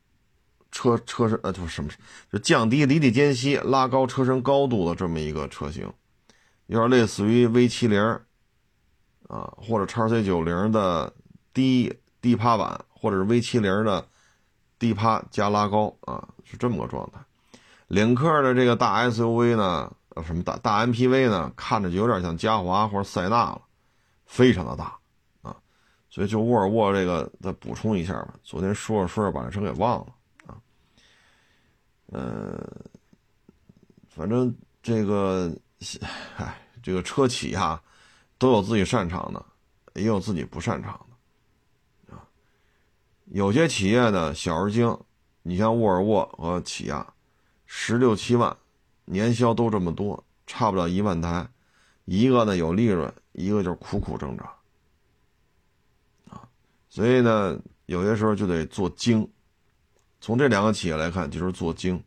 [0.74, 1.88] 车车身呃，就是什么？
[2.32, 5.88] 就降低离地间隙，拉高车身高度的这么一个车型，
[6.66, 8.02] 有点类似于 V 七零
[9.28, 11.12] 啊，或者叉 C 九零的
[11.52, 14.04] 低低趴版，或者是 V 七零的
[14.76, 17.20] 低趴加拉高啊，是这么个状态。
[17.86, 23.62] 领克的这个大 SUV 呢，呃，什么大大 MPV 呢，看着就有点像嘉华或者塞纳了，
[24.26, 24.98] 非常的大
[25.42, 25.54] 啊。
[26.10, 30.06] 所以就沃尔沃这个再补充一下吧，昨天说着说着把这车给忘了。
[32.14, 32.56] 呃，
[34.06, 35.52] 反正这个，
[36.36, 37.82] 哎，这个车企啊，
[38.38, 39.44] 都有自己擅长的，
[39.94, 40.92] 也有自己不擅长
[42.06, 42.22] 的，啊，
[43.24, 44.96] 有些企业呢小而精，
[45.42, 47.14] 你像沃尔沃和起亚，
[47.66, 48.56] 十六七万，
[49.06, 51.48] 年销都这么多，差不了一万台，
[52.04, 54.44] 一个呢有利润，一个就是苦苦挣扎，
[56.28, 56.48] 啊，
[56.88, 59.28] 所以呢，有些时候就得做精。
[60.24, 62.02] 从这两个企业来看，就是做精。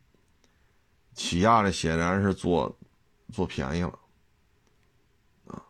[1.14, 2.76] 起亚这显然是做
[3.32, 3.96] 做便宜了，
[5.46, 5.62] 啊，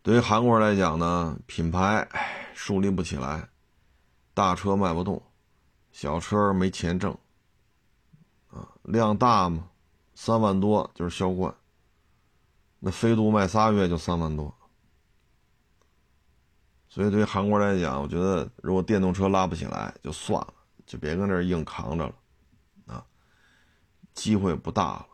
[0.00, 2.08] 对于韩国人来讲呢，品牌
[2.54, 3.48] 树立不起来，
[4.32, 5.20] 大车卖不动，
[5.90, 7.10] 小车没钱挣，
[8.48, 9.70] 啊，量大嘛，
[10.14, 11.52] 三万多就是销冠。
[12.78, 14.54] 那飞度卖仨月就三万多，
[16.92, 20.52] 所以对于韩国来讲，我觉得如果电动车拉不起来，就算了，
[20.84, 22.14] 就别跟这硬扛着了，
[22.84, 23.02] 啊，
[24.12, 25.06] 机会不大了。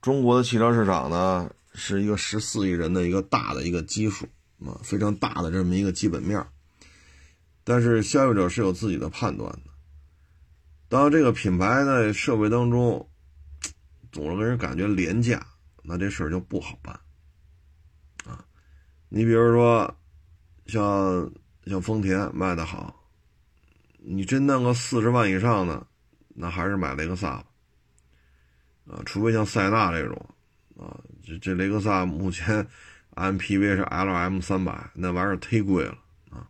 [0.00, 1.50] 中国的汽车市场呢？
[1.72, 4.28] 是一个十四亿人的一个大的一个基数
[4.64, 6.44] 啊，非常大的这么一个基本面
[7.62, 9.70] 但是消费者是有自己的判断的。
[10.88, 13.08] 当这个品牌在社会当中
[14.10, 15.46] 总是给人感觉廉价，
[15.84, 16.98] 那这事儿就不好办
[18.24, 18.44] 啊。
[19.08, 19.96] 你比如说，
[20.70, 21.30] 像
[21.66, 22.94] 像丰田卖的好，
[23.98, 25.86] 你真弄个四十万以上的，
[26.28, 27.44] 那还是买雷克萨吧
[28.86, 30.16] 啊，除非像塞纳这种
[30.78, 30.96] 啊。
[31.22, 32.66] 这这雷克萨目前
[33.14, 35.98] MPV 是 LM 三百，那玩意儿忒贵了
[36.30, 36.48] 啊，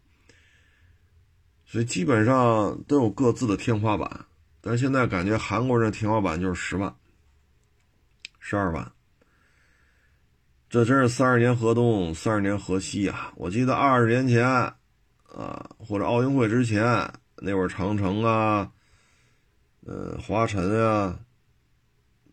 [1.67, 4.27] 所以基本上都有各自的天花板。
[4.61, 6.95] 但是现在感觉韩国人天花板就是十万、
[8.39, 8.93] 十二万，
[10.71, 13.33] 这真是三十年河东，三十年河西啊！
[13.35, 18.71] 我记得二十年前啊，或者奥运会之前那会儿，长城啊，
[19.85, 21.19] 呃，华晨啊，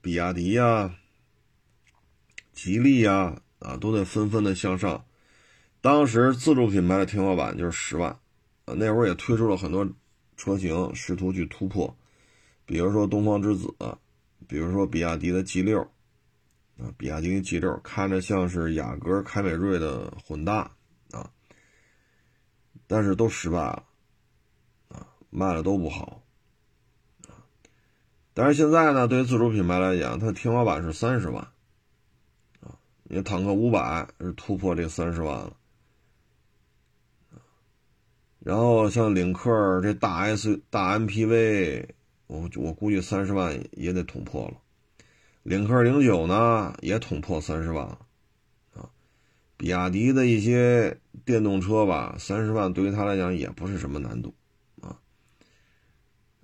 [0.02, 0.94] 比亚迪呀。
[2.54, 5.04] 吉利呀，啊，都在纷纷的向上。
[5.82, 8.12] 当时自主品牌的天花板就是十万，
[8.66, 9.84] 啊，那会儿也推出了很多
[10.36, 11.98] 车型，试图去突破，
[12.68, 13.74] 比如说东方之子，
[14.48, 15.90] 比如说比亚迪的 G 六，
[16.78, 20.71] 啊，比亚迪 G 六看着像是雅阁、凯美瑞的混搭，
[21.11, 21.32] 啊，
[22.86, 23.84] 但是都失败了，
[24.89, 26.21] 啊，卖的都不好，
[27.28, 27.34] 啊，
[28.36, 31.47] 但是现在呢，对于自主品牌来讲，它的天花板是三十万
[32.59, 32.78] 啊。
[33.03, 35.57] 你坦克五百是突破这三十万了，
[38.39, 41.88] 然后像领克这大 S 大 MPV，
[42.28, 44.61] 我我估计三十万也得捅破了。
[45.48, 47.98] 领克零九呢也捅破三十万了，
[48.74, 48.89] 啊，
[49.56, 54.36] 比亚迪的一些电动车吧，三十万对于他来讲也不是什么难度，
[54.82, 55.00] 啊，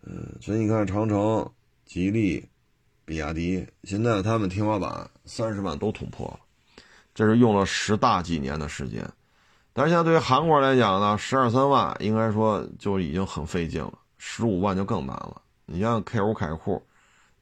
[0.03, 1.51] 嗯，所以你看长城、
[1.83, 2.47] 吉利、
[3.03, 6.39] 比亚迪，现在他们天花板三十万都捅破了。
[7.13, 9.05] 这是用了十大几年的时间，
[9.73, 15.41] 但是现在对于韩国来讲呢，十二三万应该说就已经很费劲了，十五万就更难了。
[15.65, 16.81] 你像 K 五凯酷，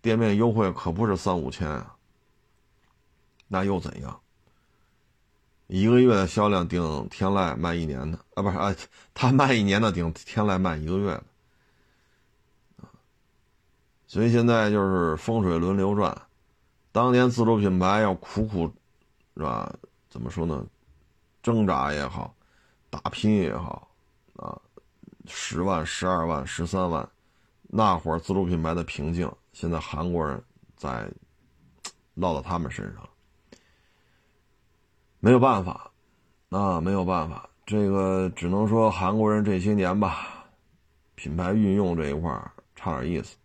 [0.02, 1.96] 店面优惠可不是三五千啊，
[3.48, 4.20] 那又怎样？
[5.68, 8.76] 一个月的销量顶天籁卖一年的啊，不是啊，
[9.14, 11.24] 他卖一年的顶天籁卖一个月的
[14.08, 16.22] 所以现在就是风水轮流转，
[16.92, 18.74] 当年自主品牌要苦苦。
[19.34, 19.74] 是吧？
[20.10, 20.64] 怎么说呢？
[21.42, 22.36] 挣扎也好，
[22.90, 23.88] 打拼也好，
[24.36, 24.60] 啊，
[25.26, 27.10] 十万、十二万、十三万，
[27.62, 30.42] 那会儿自主品牌的瓶颈，现在韩国人
[30.76, 31.10] 在
[32.14, 33.08] 落到他们身上，
[35.20, 35.92] 没有办法，
[36.50, 40.46] 啊，没有办法，这个只能说韩国人这些年吧，
[41.16, 42.32] 品牌运用这一块
[42.76, 43.38] 差点意思，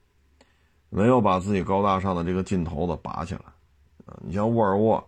[0.89, 3.41] 没有把自己高大上的这个劲头子拔起来，
[4.21, 5.05] 你像沃尔沃。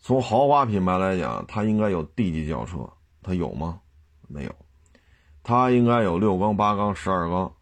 [0.00, 2.88] 从豪华品牌来讲，它应该有 D 级轿车，
[3.20, 3.80] 它有吗？
[4.28, 4.54] 没有，
[5.42, 7.52] 它应该有六缸、八缸、十二缸。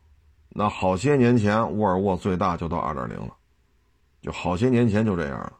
[0.58, 3.36] 那好些年前，沃尔沃最大就到二点零了，
[4.22, 5.52] 就好些年前就这样了。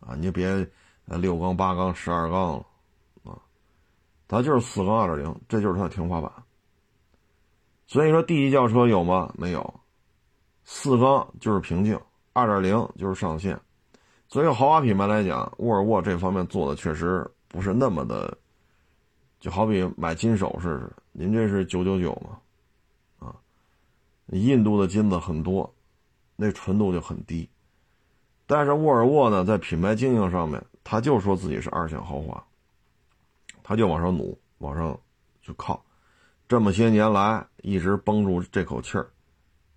[0.00, 0.48] 啊，你别
[1.06, 2.66] 呃六缸、八缸、十二缸了，
[3.22, 3.38] 啊，
[4.26, 6.28] 它就是四缸二点零，这就是它的天花板。
[7.86, 9.32] 所以说，D 级轿车有吗？
[9.38, 9.80] 没有，
[10.64, 11.96] 四缸就是瓶颈，
[12.32, 13.56] 二点零就是上限。
[14.26, 18.36] 所以豪华品牌来讲，沃尔沃这方面做的确实不是那么的，
[19.38, 22.40] 就好比买金首饰似的，您这是九九九吗，
[24.26, 25.74] 印度的金子很多，
[26.36, 27.48] 那纯度就很低。
[28.46, 32.44] 但是沃尔沃呢，在品牌经营上面，他就说自己是二线豪华，
[33.62, 34.98] 他就往上努，往上
[35.42, 35.84] 去靠，
[36.48, 39.08] 这么些年来一直绷住这口气儿，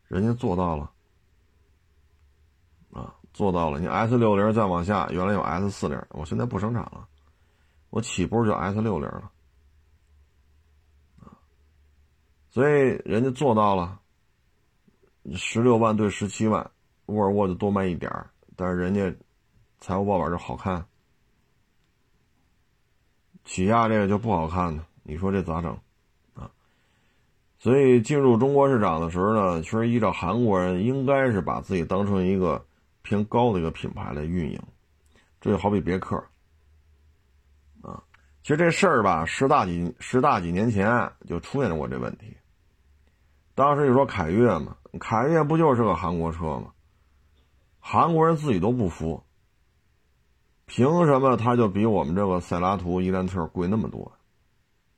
[0.07, 0.91] 人家做到了
[2.91, 3.13] 啊。
[3.33, 7.07] 做到了，你 S 六零再往下，原来有 S 四零，我现在不生产了，
[7.91, 9.31] 我起步就 S 六零了，
[12.49, 13.99] 所以人家做到了，
[15.35, 16.69] 十六万对十七万，
[17.07, 19.13] 沃尔沃就多卖一点儿，但是人家
[19.79, 20.85] 财务报表就好看，
[23.45, 25.71] 起亚这个就不好看呢，你说这咋整
[26.33, 26.49] 啊？
[27.59, 32.63] 所以进入中国市场的时候呢，其实依照韩国人应该是把自己当成一个。
[33.03, 34.61] 偏高的一个品牌来运营，
[35.39, 36.17] 这就好比别克，
[37.81, 38.03] 啊，
[38.43, 42.35] 其实这事儿吧，十大几十大几年前就出现过这问题。
[43.55, 46.73] 当时就说凯越嘛，凯越不就是个韩国车吗？
[47.79, 49.23] 韩国人自己都不服，
[50.65, 54.11] 凭什么他就比我们这个塞拉图、伊兰特贵那么多？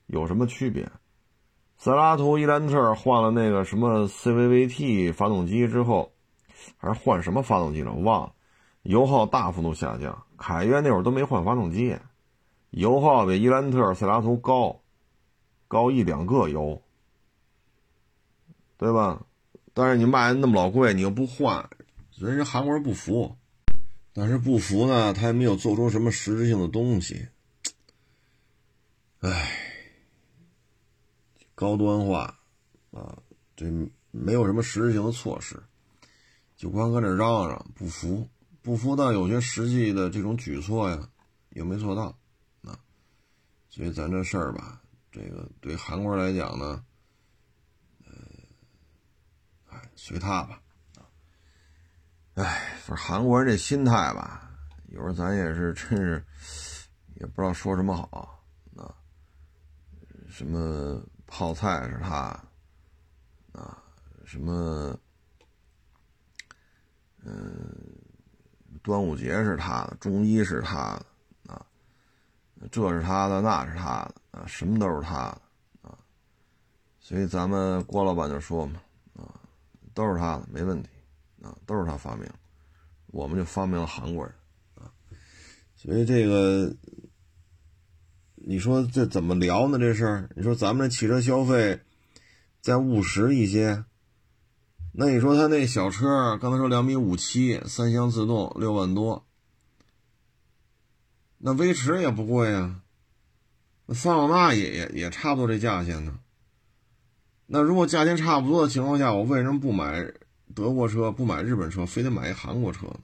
[0.07, 0.89] 有什么区别？
[1.77, 6.11] 塞拉图、伊兰特换了那个什么 CVVT 发动机之后，
[6.77, 7.93] 还是换什么发动机了？
[7.93, 8.33] 我忘了，
[8.81, 10.23] 油耗大幅度下降。
[10.35, 11.95] 凯越那会儿都没换发动机，
[12.71, 14.81] 油耗比伊兰特、塞拉图高，
[15.67, 16.81] 高一两个油，
[18.77, 19.21] 对吧？
[19.79, 21.69] 但是你卖那么老贵，你又不换，
[22.17, 23.33] 人家韩国人不服。
[24.11, 27.29] 但是不服呢，他也没有做出什么实质性的东西。
[29.21, 29.55] 唉。
[31.55, 32.39] 高端化，
[32.91, 33.17] 啊，
[33.55, 33.65] 这
[34.11, 35.61] 没有什么实质性的措施，
[36.55, 38.29] 就光搁这嚷嚷不服，
[38.61, 41.09] 不服但有些实际的这种举措呀，
[41.49, 42.17] 也没做到，
[42.63, 42.79] 啊，
[43.69, 46.81] 所以咱这事儿吧，这个对韩国人来讲呢，
[48.05, 48.13] 呃，
[49.67, 50.61] 哎，随他吧，
[50.95, 51.03] 啊，
[52.35, 54.49] 哎，反正韩国人这心态吧，
[54.87, 56.23] 有时候咱也是真是
[57.15, 58.41] 也不知道说什么好，
[58.77, 58.95] 啊，
[60.29, 61.01] 什么。
[61.31, 62.43] 泡菜是他，
[63.51, 63.77] 啊，
[64.25, 64.99] 什么，
[67.23, 67.71] 嗯，
[68.81, 70.99] 端午节是他的，中医是他
[71.45, 71.63] 的，啊，
[72.71, 75.41] 这是他的，那是他的，啊，什么都是他的，
[75.87, 75.95] 啊，
[76.99, 78.81] 所以咱们郭老板就说嘛，
[79.93, 80.89] 都是他的，没问题，
[81.41, 82.27] 啊，都是他发明，
[83.07, 84.33] 我们就发明了韩国人，
[84.75, 84.91] 啊，
[85.75, 86.75] 所以这个。
[88.41, 89.77] 你说这怎么聊呢？
[89.77, 91.81] 这事儿，你说咱们这汽车消费
[92.61, 93.83] 再务实一些，
[94.93, 99.27] 那你说他那小车，刚才说两米五七，三厢自动六万多，
[101.37, 102.81] 那威驰也不贵啊，
[103.85, 106.17] 那桑塔纳也也也差不多这价钱呢。
[107.51, 110.13] 那如果价钱差不多的情况下，我为什么不买
[110.53, 112.99] 德国车，不买日本车，非得买一韩国车呢？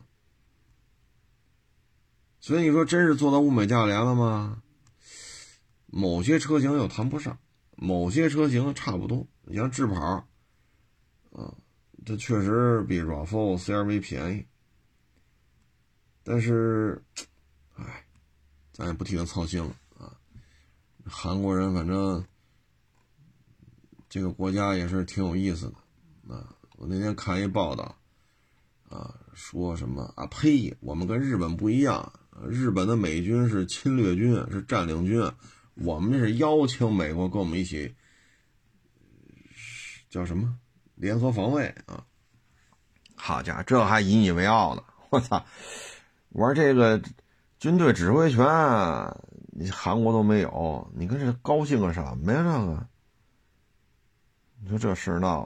[2.39, 4.61] 所以你说真是做到物美价廉了吗？
[5.87, 7.39] 某些车型又谈不上，
[7.75, 9.25] 某些车型差不多。
[9.45, 10.27] 你像智跑，
[11.31, 11.51] 啊，
[12.05, 14.45] 这确实比 RAV4、CRV 便宜。
[16.23, 17.03] 但是，
[17.77, 18.05] 哎，
[18.71, 20.13] 咱也不替他操心了啊。
[21.03, 22.23] 韩国人反正
[24.15, 26.55] 这个国家也是挺有意思的啊。
[26.77, 27.93] 我那天看一报道，
[28.87, 30.25] 啊，说什么啊？
[30.27, 30.73] 呸！
[30.79, 32.13] 我们跟日本不一样，
[32.47, 35.29] 日本的美军是侵略军，是占领军。
[35.73, 37.93] 我们这是邀请美国跟我们一起，
[40.09, 40.57] 叫什么
[40.95, 42.05] 联合防卫啊？
[43.15, 44.83] 好家伙，这还引以为傲呢！
[45.09, 45.45] 我操，
[46.29, 47.01] 玩这个
[47.59, 48.45] 军队指挥权，
[49.51, 52.41] 你韩国都没有，你跟这高兴个什么呀？
[52.41, 52.87] 这个，
[54.65, 55.41] 你说这事闹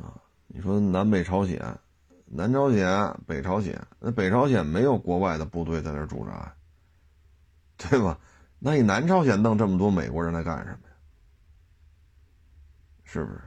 [0.00, 0.16] 啊？
[0.46, 1.60] 你说南北朝鲜，
[2.24, 6.56] 南朝鲜、北朝鲜，那北朝鲜没有国外的部队在那驻扎，
[7.76, 8.18] 对吧？
[8.58, 10.94] 那你南朝鲜弄这么多美国人来干什么呀？
[13.04, 13.38] 是不是？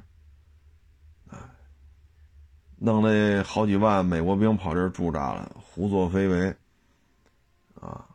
[2.76, 6.56] 弄那好几万美国兵跑这儿驻扎了，胡作非为，
[7.82, 8.08] 啊，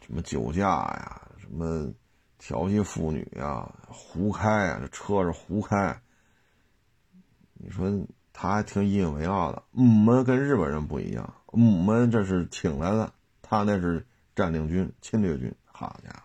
[0.00, 1.92] 什么酒驾呀，什么
[2.38, 6.00] 调戏妇女呀，胡开啊，这车是胡开。
[7.54, 7.90] 你说
[8.32, 13.12] 他还挺引以为傲的，我们跟日本人不一样，我们这是请来的，
[13.42, 14.04] 他那是。
[14.38, 16.22] 占领军、侵略军，好家伙，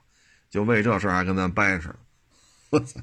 [0.52, 1.90] 就为这事还跟咱掰扯，
[2.70, 3.02] 我操！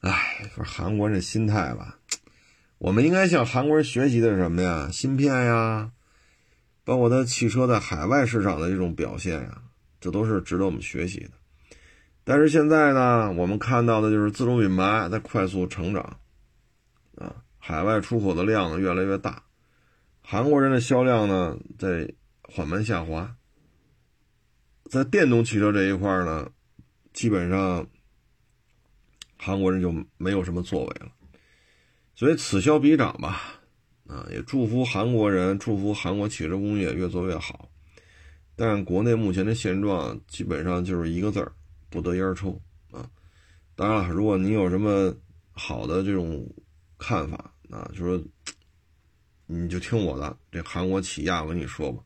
[0.00, 1.98] 哎，说韩国人这心态吧，
[2.78, 4.88] 我们应该向韩国人学习的是什么呀？
[4.90, 5.92] 芯片呀，
[6.84, 9.60] 包括他汽车在海外市场的这种表现呀，
[10.00, 11.32] 这都是值得我们学习的。
[12.28, 16.02] 但是现在呢，我们看到的就是自主品牌在快速成长，
[17.14, 19.44] 啊，海外出口的量越来越大，
[20.20, 22.12] 韩国人的销量呢在
[22.42, 23.36] 缓慢下滑。
[24.90, 26.50] 在电动汽车这一块呢，
[27.12, 27.86] 基本上
[29.36, 31.06] 韩国人就没有什么作为了，
[32.16, 33.60] 所以此消彼长吧，
[34.08, 37.68] 啊，也祝福韩国人，祝福韩国汽车工业越做越好。
[38.56, 41.52] 但国内目前的现状基本上就是一个字儿，
[41.96, 43.08] 不得烟抽啊。
[43.74, 45.14] 当然了，如果你有什么
[45.52, 46.46] 好的这种
[46.98, 48.22] 看法啊，就说
[49.46, 52.02] 你就听我的，这韩国起亚我跟你说吧。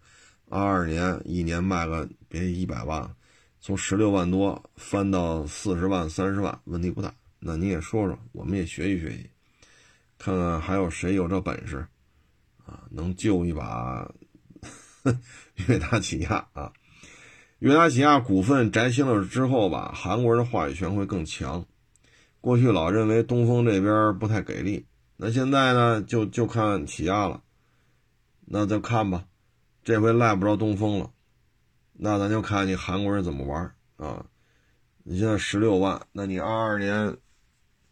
[0.49, 3.15] 二二年一年卖个别一百万，
[3.61, 7.13] 从十六万多翻到四十万、三十万，问题不大。
[7.39, 9.31] 那你也说说，我们也学习学习，
[10.19, 11.87] 看看还有谁有这本事
[12.65, 14.09] 啊，能救一把
[15.69, 16.73] 悦达起亚啊？
[17.61, 21.63] 悦达起亚股份摘星了之后吧，韩国人的话语权会更强。
[22.41, 24.87] 过去老认为东风这边不太给力，
[25.19, 27.43] 那现在呢，就就看起亚了。
[28.47, 29.27] 那就看吧，
[29.85, 31.11] 这回赖不着东风了。
[31.93, 34.25] 那咱就看你韩国人怎么玩啊！
[35.03, 37.15] 你现在十六万，那你二二年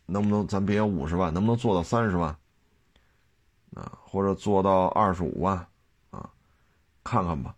[0.07, 2.35] 能不能咱别五十万，能不能做到三十万？
[3.75, 5.59] 啊，或者做到二十五万
[6.09, 6.31] 啊？
[7.05, 7.55] 看看吧。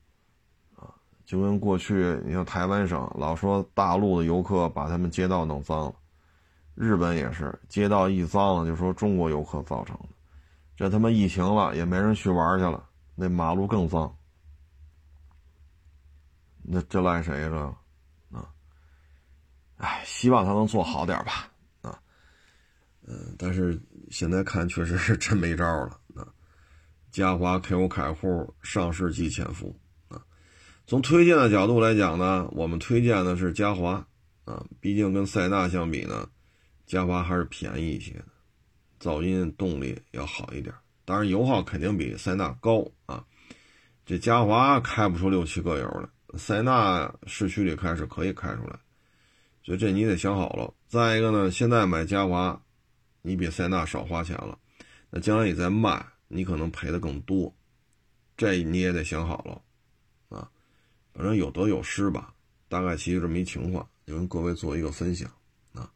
[1.31, 5.95] 就跟过去，你像台湾省老说大陆的游客把他们街道弄脏了，
[6.75, 10.09] 日本也是街道一脏了就说中国游客造成的，
[10.75, 14.13] 这他妈疫情了也没人去玩去了，那马路更脏，
[16.65, 17.57] 那这赖谁这
[18.37, 18.51] 啊？
[19.77, 21.49] 哎，希望他能做好点吧
[21.83, 21.97] 啊，
[23.07, 26.27] 嗯，但是现在看确实是真没招了啊，
[27.13, 29.73] 嘉华 KO 开户上市即潜伏。
[30.91, 34.05] 从推荐的角度来讲呢，我们推荐的是嘉华，
[34.45, 36.29] 啊，毕竟跟塞纳相比呢，
[36.85, 38.25] 嘉华还是便宜一些的，
[38.99, 40.75] 噪音动力要好一点，
[41.05, 43.25] 当然油耗肯定比塞纳高啊。
[44.05, 48.77] 这嘉华开不出六七个油来，塞纳市区里开是可以开出来，
[49.63, 50.75] 所以这你得想好了。
[50.89, 52.61] 再一个呢，现在买嘉华，
[53.23, 54.59] 你比塞纳少花钱了，
[55.09, 57.55] 那将来你再卖，你可能赔的更多，
[58.37, 59.63] 这你也得想好了。
[61.21, 62.33] 反正有得有失吧，
[62.67, 65.31] 大概其实这么一情况，就跟各位做一个分享
[65.75, 65.93] 啊。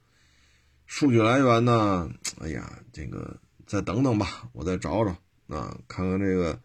[0.84, 2.10] 数据来源呢，
[2.40, 5.12] 哎呀，这个再等等吧，我再找找
[5.48, 6.60] 啊，看看这个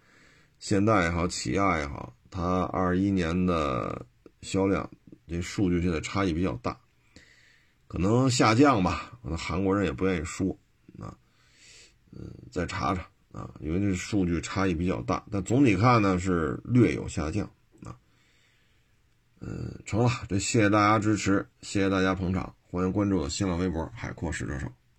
[0.57, 4.05] 现代也好，起亚也好，它二一年的
[4.41, 4.89] 销量
[5.26, 6.78] 这数据现在差异比较大，
[7.88, 10.51] 可能下降吧，可能韩国人也不愿意说
[10.99, 11.16] 啊。
[12.12, 17.49] 嗯，再查查啊，因为这数据差异比较大，但总体看呢是略有下降。
[19.42, 24.68] 嗯，成了，这谢谢大家支持，谢谢大家捧场，欢迎关注我新浪微博“海阔试车手”。